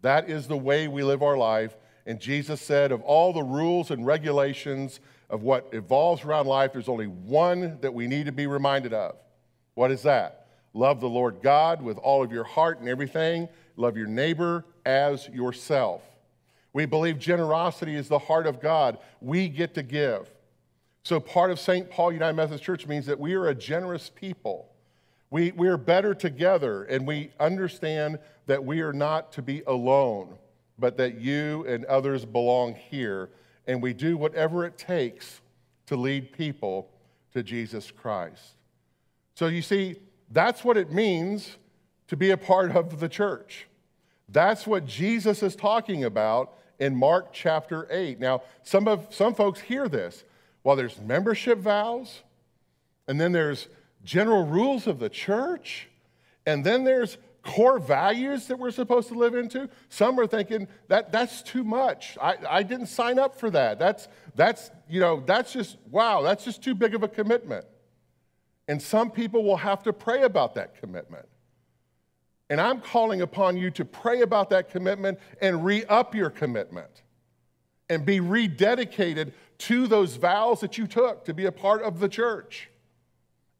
That 0.00 0.30
is 0.30 0.48
the 0.48 0.56
way 0.56 0.88
we 0.88 1.02
live 1.02 1.22
our 1.22 1.36
life. 1.36 1.76
And 2.06 2.18
Jesus 2.18 2.62
said, 2.62 2.90
of 2.90 3.02
all 3.02 3.34
the 3.34 3.42
rules 3.42 3.90
and 3.90 4.06
regulations 4.06 4.98
of 5.28 5.42
what 5.42 5.68
evolves 5.72 6.24
around 6.24 6.46
life, 6.46 6.72
there's 6.72 6.88
only 6.88 7.06
one 7.06 7.80
that 7.82 7.92
we 7.92 8.06
need 8.06 8.24
to 8.24 8.32
be 8.32 8.46
reminded 8.46 8.94
of. 8.94 9.14
What 9.74 9.90
is 9.90 10.04
that? 10.04 10.45
Love 10.76 11.00
the 11.00 11.08
Lord 11.08 11.40
God 11.42 11.80
with 11.80 11.96
all 11.96 12.22
of 12.22 12.30
your 12.30 12.44
heart 12.44 12.80
and 12.80 12.88
everything. 12.88 13.48
Love 13.76 13.96
your 13.96 14.06
neighbor 14.06 14.62
as 14.84 15.26
yourself. 15.30 16.02
We 16.74 16.84
believe 16.84 17.18
generosity 17.18 17.96
is 17.96 18.08
the 18.08 18.18
heart 18.18 18.46
of 18.46 18.60
God. 18.60 18.98
We 19.22 19.48
get 19.48 19.72
to 19.76 19.82
give. 19.82 20.30
So, 21.02 21.18
part 21.18 21.50
of 21.50 21.58
St. 21.58 21.88
Paul 21.88 22.12
United 22.12 22.34
Methodist 22.34 22.62
Church 22.62 22.86
means 22.86 23.06
that 23.06 23.18
we 23.18 23.32
are 23.32 23.46
a 23.46 23.54
generous 23.54 24.10
people. 24.14 24.68
We, 25.30 25.50
we 25.52 25.66
are 25.68 25.78
better 25.78 26.14
together, 26.14 26.84
and 26.84 27.06
we 27.06 27.30
understand 27.40 28.18
that 28.44 28.62
we 28.62 28.82
are 28.82 28.92
not 28.92 29.32
to 29.32 29.42
be 29.42 29.62
alone, 29.66 30.36
but 30.78 30.98
that 30.98 31.18
you 31.18 31.64
and 31.66 31.86
others 31.86 32.26
belong 32.26 32.74
here, 32.74 33.30
and 33.66 33.82
we 33.82 33.94
do 33.94 34.18
whatever 34.18 34.66
it 34.66 34.76
takes 34.76 35.40
to 35.86 35.96
lead 35.96 36.32
people 36.32 36.90
to 37.32 37.42
Jesus 37.42 37.90
Christ. 37.90 38.56
So 39.34 39.46
you 39.46 39.62
see, 39.62 39.96
that's 40.30 40.64
what 40.64 40.76
it 40.76 40.92
means 40.92 41.56
to 42.08 42.16
be 42.16 42.30
a 42.30 42.36
part 42.36 42.74
of 42.74 43.00
the 43.00 43.08
church. 43.08 43.66
That's 44.28 44.66
what 44.66 44.86
Jesus 44.86 45.42
is 45.42 45.54
talking 45.54 46.04
about 46.04 46.52
in 46.78 46.94
Mark 46.96 47.32
chapter 47.32 47.86
8. 47.90 48.20
Now, 48.20 48.42
some, 48.62 48.88
of, 48.88 49.06
some 49.10 49.34
folks 49.34 49.60
hear 49.60 49.88
this. 49.88 50.24
Well, 50.64 50.76
there's 50.76 51.00
membership 51.00 51.58
vows, 51.58 52.22
and 53.06 53.20
then 53.20 53.32
there's 53.32 53.68
general 54.04 54.44
rules 54.44 54.86
of 54.86 54.98
the 54.98 55.08
church, 55.08 55.88
and 56.44 56.64
then 56.64 56.84
there's 56.84 57.18
core 57.46 57.78
values 57.78 58.48
that 58.48 58.58
we're 58.58 58.72
supposed 58.72 59.08
to 59.08 59.14
live 59.14 59.34
into. 59.34 59.68
Some 59.88 60.18
are 60.18 60.26
thinking 60.26 60.66
that 60.88 61.12
that's 61.12 61.42
too 61.42 61.62
much. 61.62 62.18
I, 62.20 62.36
I 62.48 62.62
didn't 62.64 62.86
sign 62.86 63.18
up 63.18 63.38
for 63.38 63.50
that. 63.50 63.78
That's, 63.78 64.08
that's, 64.34 64.70
you 64.88 65.00
know, 65.00 65.22
that's 65.24 65.52
just, 65.52 65.76
wow, 65.90 66.22
that's 66.22 66.44
just 66.44 66.62
too 66.62 66.74
big 66.74 66.94
of 66.94 67.04
a 67.04 67.08
commitment. 67.08 67.64
And 68.68 68.80
some 68.80 69.10
people 69.10 69.44
will 69.44 69.58
have 69.58 69.82
to 69.84 69.92
pray 69.92 70.22
about 70.22 70.54
that 70.54 70.80
commitment. 70.80 71.28
And 72.48 72.60
I'm 72.60 72.80
calling 72.80 73.22
upon 73.22 73.56
you 73.56 73.70
to 73.72 73.84
pray 73.84 74.22
about 74.22 74.50
that 74.50 74.70
commitment 74.70 75.18
and 75.40 75.64
re 75.64 75.84
up 75.84 76.14
your 76.14 76.30
commitment 76.30 77.02
and 77.88 78.04
be 78.04 78.20
rededicated 78.20 79.32
to 79.58 79.86
those 79.86 80.16
vows 80.16 80.60
that 80.60 80.78
you 80.78 80.86
took 80.86 81.24
to 81.24 81.34
be 81.34 81.46
a 81.46 81.52
part 81.52 81.82
of 81.82 81.98
the 81.98 82.08
church 82.08 82.70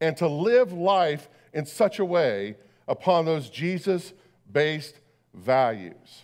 and 0.01 0.17
to 0.17 0.29
live 0.29 0.73
life 0.73 1.29
in 1.53 1.65
such 1.65 1.99
a 1.99 2.05
way 2.05 2.57
upon 2.87 3.25
those 3.25 3.49
Jesus 3.49 4.13
based 4.53 5.01
values. 5.35 6.23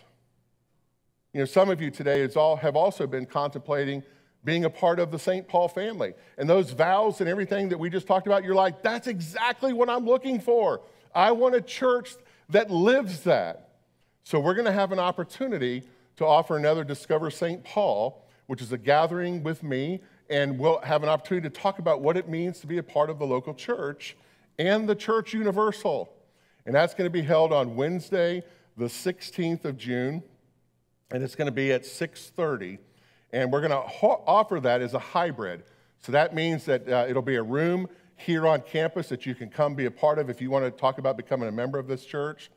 You 1.33 1.39
know, 1.39 1.45
some 1.45 1.69
of 1.69 1.81
you 1.81 1.89
today 1.89 2.27
all, 2.35 2.55
have 2.57 2.75
also 2.75 3.07
been 3.07 3.25
contemplating 3.25 4.03
being 4.43 4.65
a 4.65 4.69
part 4.69 4.99
of 4.99 5.11
the 5.11 5.19
St. 5.19 5.47
Paul 5.47 5.67
family. 5.67 6.13
And 6.37 6.49
those 6.49 6.71
vows 6.71 7.21
and 7.21 7.29
everything 7.29 7.69
that 7.69 7.77
we 7.77 7.89
just 7.89 8.07
talked 8.07 8.27
about, 8.27 8.43
you're 8.43 8.55
like, 8.55 8.83
that's 8.83 9.07
exactly 9.07 9.73
what 9.73 9.89
I'm 9.89 10.05
looking 10.05 10.39
for. 10.39 10.81
I 11.15 11.31
want 11.31 11.55
a 11.55 11.61
church 11.61 12.15
that 12.49 12.69
lives 12.69 13.21
that. 13.21 13.69
So 14.23 14.39
we're 14.39 14.53
going 14.53 14.65
to 14.65 14.71
have 14.71 14.91
an 14.91 14.99
opportunity 14.99 15.83
to 16.17 16.25
offer 16.25 16.57
another 16.57 16.83
Discover 16.83 17.31
St. 17.31 17.63
Paul, 17.63 18.27
which 18.47 18.61
is 18.61 18.71
a 18.71 18.77
gathering 18.77 19.43
with 19.43 19.63
me, 19.63 20.01
and 20.29 20.59
we'll 20.59 20.79
have 20.79 21.03
an 21.03 21.09
opportunity 21.09 21.49
to 21.49 21.53
talk 21.53 21.79
about 21.79 22.01
what 22.01 22.17
it 22.17 22.27
means 22.27 22.59
to 22.59 22.67
be 22.67 22.77
a 22.77 22.83
part 22.83 23.09
of 23.09 23.19
the 23.19 23.25
local 23.25 23.53
church 23.53 24.15
and 24.59 24.87
the 24.87 24.95
Church 24.95 25.33
Universal. 25.33 26.13
And 26.65 26.75
that's 26.75 26.93
going 26.93 27.05
to 27.05 27.11
be 27.11 27.21
held 27.21 27.51
on 27.51 27.75
Wednesday, 27.75 28.43
the 28.77 28.85
16th 28.85 29.65
of 29.65 29.77
June, 29.77 30.23
and 31.11 31.23
it's 31.23 31.35
going 31.35 31.47
to 31.47 31.51
be 31.51 31.71
at 31.71 31.83
6:30. 31.83 32.79
And 33.33 33.51
we're 33.51 33.59
going 33.59 33.71
to 33.71 33.81
ho- 33.81 34.23
offer 34.25 34.61
that 34.61 34.81
as 34.81 34.93
a 34.93 34.99
hybrid. 34.99 35.63
So 35.99 36.13
that 36.13 36.33
means 36.33 36.63
that 36.65 36.87
uh, 36.87 37.05
it'll 37.09 37.21
be 37.21 37.35
a 37.35 37.43
room 37.43 37.89
here 38.15 38.47
on 38.47 38.61
campus 38.61 39.09
that 39.09 39.25
you 39.25 39.35
can 39.35 39.49
come 39.49 39.73
be 39.73 39.85
a 39.85 39.91
part 39.91 40.19
of 40.19 40.29
if 40.29 40.39
you 40.39 40.49
want 40.49 40.63
to 40.63 40.71
talk 40.71 40.99
about 40.99 41.17
becoming 41.17 41.49
a 41.49 41.51
member 41.51 41.79
of 41.79 41.87
this 41.87 42.05
church. 42.05 42.51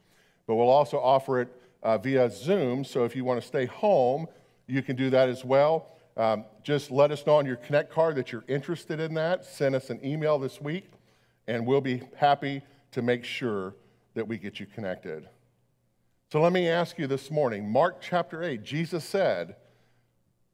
But 0.46 0.54
we'll 0.54 0.68
also 0.68 0.98
offer 0.98 1.40
it 1.40 1.48
uh, 1.82 1.98
via 1.98 2.30
Zoom. 2.30 2.84
So 2.84 3.04
if 3.04 3.16
you 3.16 3.24
want 3.24 3.40
to 3.40 3.46
stay 3.46 3.64
home, 3.64 4.26
you 4.66 4.82
can 4.82 4.94
do 4.94 5.10
that 5.10 5.28
as 5.28 5.44
well. 5.44 5.88
Um, 6.16 6.44
just 6.62 6.90
let 6.90 7.10
us 7.10 7.26
know 7.26 7.36
on 7.36 7.46
your 7.46 7.56
Connect 7.56 7.90
card 7.90 8.16
that 8.16 8.30
you're 8.30 8.44
interested 8.48 9.00
in 9.00 9.14
that. 9.14 9.44
Send 9.44 9.74
us 9.74 9.90
an 9.90 10.04
email 10.04 10.38
this 10.38 10.60
week, 10.60 10.90
and 11.46 11.66
we'll 11.66 11.80
be 11.80 12.02
happy 12.16 12.62
to 12.92 13.02
make 13.02 13.24
sure 13.24 13.74
that 14.14 14.26
we 14.26 14.38
get 14.38 14.60
you 14.60 14.66
connected. 14.66 15.28
So 16.32 16.40
let 16.40 16.52
me 16.52 16.68
ask 16.68 16.98
you 16.98 17.06
this 17.06 17.30
morning 17.30 17.68
Mark 17.68 18.00
chapter 18.00 18.42
8, 18.42 18.62
Jesus 18.62 19.04
said, 19.04 19.56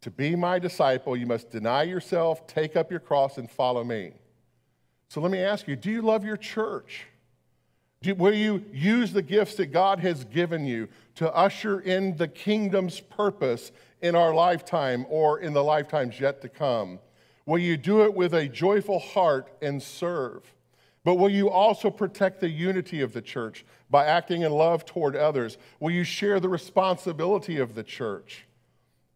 To 0.02 0.10
be 0.10 0.34
my 0.34 0.58
disciple, 0.58 1.16
you 1.16 1.26
must 1.26 1.50
deny 1.50 1.84
yourself, 1.84 2.46
take 2.46 2.76
up 2.76 2.90
your 2.90 3.00
cross, 3.00 3.38
and 3.38 3.50
follow 3.50 3.84
me. 3.84 4.12
So 5.08 5.20
let 5.20 5.30
me 5.30 5.38
ask 5.38 5.68
you 5.68 5.76
do 5.76 5.90
you 5.90 6.02
love 6.02 6.24
your 6.24 6.36
church? 6.36 7.06
Do, 8.02 8.14
will 8.16 8.34
you 8.34 8.64
use 8.72 9.12
the 9.12 9.22
gifts 9.22 9.54
that 9.56 9.66
God 9.66 10.00
has 10.00 10.24
given 10.24 10.66
you 10.66 10.88
to 11.14 11.32
usher 11.32 11.80
in 11.80 12.16
the 12.16 12.26
kingdom's 12.26 12.98
purpose 12.98 13.70
in 14.00 14.16
our 14.16 14.34
lifetime 14.34 15.06
or 15.08 15.38
in 15.38 15.52
the 15.52 15.62
lifetimes 15.62 16.18
yet 16.18 16.42
to 16.42 16.48
come? 16.48 16.98
Will 17.46 17.58
you 17.58 17.76
do 17.76 18.02
it 18.02 18.14
with 18.14 18.34
a 18.34 18.48
joyful 18.48 18.98
heart 18.98 19.52
and 19.62 19.80
serve? 19.80 20.52
But 21.04 21.14
will 21.14 21.30
you 21.30 21.48
also 21.48 21.90
protect 21.90 22.40
the 22.40 22.48
unity 22.48 23.02
of 23.02 23.12
the 23.12 23.22
church 23.22 23.64
by 23.90 24.06
acting 24.06 24.42
in 24.42 24.50
love 24.50 24.84
toward 24.84 25.14
others? 25.14 25.58
Will 25.78 25.90
you 25.90 26.04
share 26.04 26.40
the 26.40 26.48
responsibility 26.48 27.58
of 27.58 27.74
the 27.74 27.82
church 27.84 28.46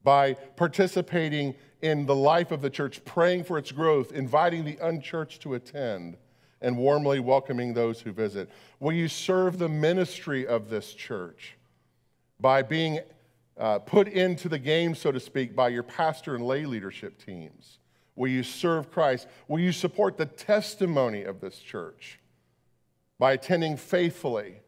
by 0.06 0.34
participating 0.34 1.52
in 1.82 2.06
the 2.06 2.14
life 2.14 2.52
of 2.52 2.62
the 2.62 2.70
church, 2.70 3.04
praying 3.04 3.42
for 3.42 3.58
its 3.58 3.72
growth, 3.72 4.12
inviting 4.12 4.64
the 4.64 4.78
unchurched 4.80 5.42
to 5.42 5.54
attend, 5.54 6.16
and 6.60 6.78
warmly 6.78 7.18
welcoming 7.18 7.74
those 7.74 8.00
who 8.00 8.12
visit? 8.12 8.48
Will 8.78 8.92
you 8.92 9.08
serve 9.08 9.58
the 9.58 9.68
ministry 9.68 10.46
of 10.46 10.70
this 10.70 10.94
church 10.94 11.56
by 12.38 12.62
being 12.62 13.00
uh, 13.58 13.80
put 13.80 14.06
into 14.06 14.48
the 14.48 14.60
game, 14.60 14.94
so 14.94 15.10
to 15.10 15.18
speak, 15.18 15.56
by 15.56 15.70
your 15.70 15.82
pastor 15.82 16.36
and 16.36 16.46
lay 16.46 16.66
leadership 16.66 17.20
teams? 17.26 17.78
Will 18.14 18.30
you 18.30 18.44
serve 18.44 18.92
Christ? 18.92 19.26
Will 19.48 19.58
you 19.58 19.72
support 19.72 20.16
the 20.16 20.26
testimony 20.26 21.24
of 21.24 21.40
this 21.40 21.58
church 21.58 22.20
by 23.18 23.32
attending 23.32 23.76
faithfully, 23.76 24.60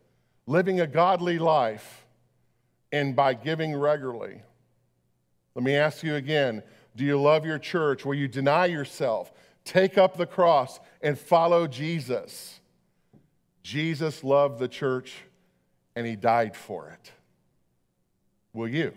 living 0.49 0.81
a 0.81 0.87
godly 0.89 1.39
life, 1.39 2.07
and 2.91 3.15
by 3.15 3.35
giving 3.35 3.77
regularly? 3.77 4.43
Let 5.59 5.65
me 5.65 5.75
ask 5.75 6.05
you 6.05 6.15
again 6.15 6.63
do 6.95 7.05
you 7.05 7.21
love 7.21 7.45
your 7.45 7.59
church? 7.59 8.05
Will 8.05 8.15
you 8.15 8.29
deny 8.29 8.67
yourself, 8.67 9.33
take 9.65 9.99
up 9.99 10.17
the 10.17 10.25
cross, 10.25 10.79
and 11.03 11.19
follow 11.19 11.67
Jesus? 11.67 12.61
Jesus 13.65 14.23
loved 14.23 14.61
the 14.61 14.69
church 14.69 15.17
and 15.97 16.07
he 16.07 16.15
died 16.15 16.55
for 16.55 16.91
it. 16.91 17.11
Will 18.53 18.69
you? 18.69 18.95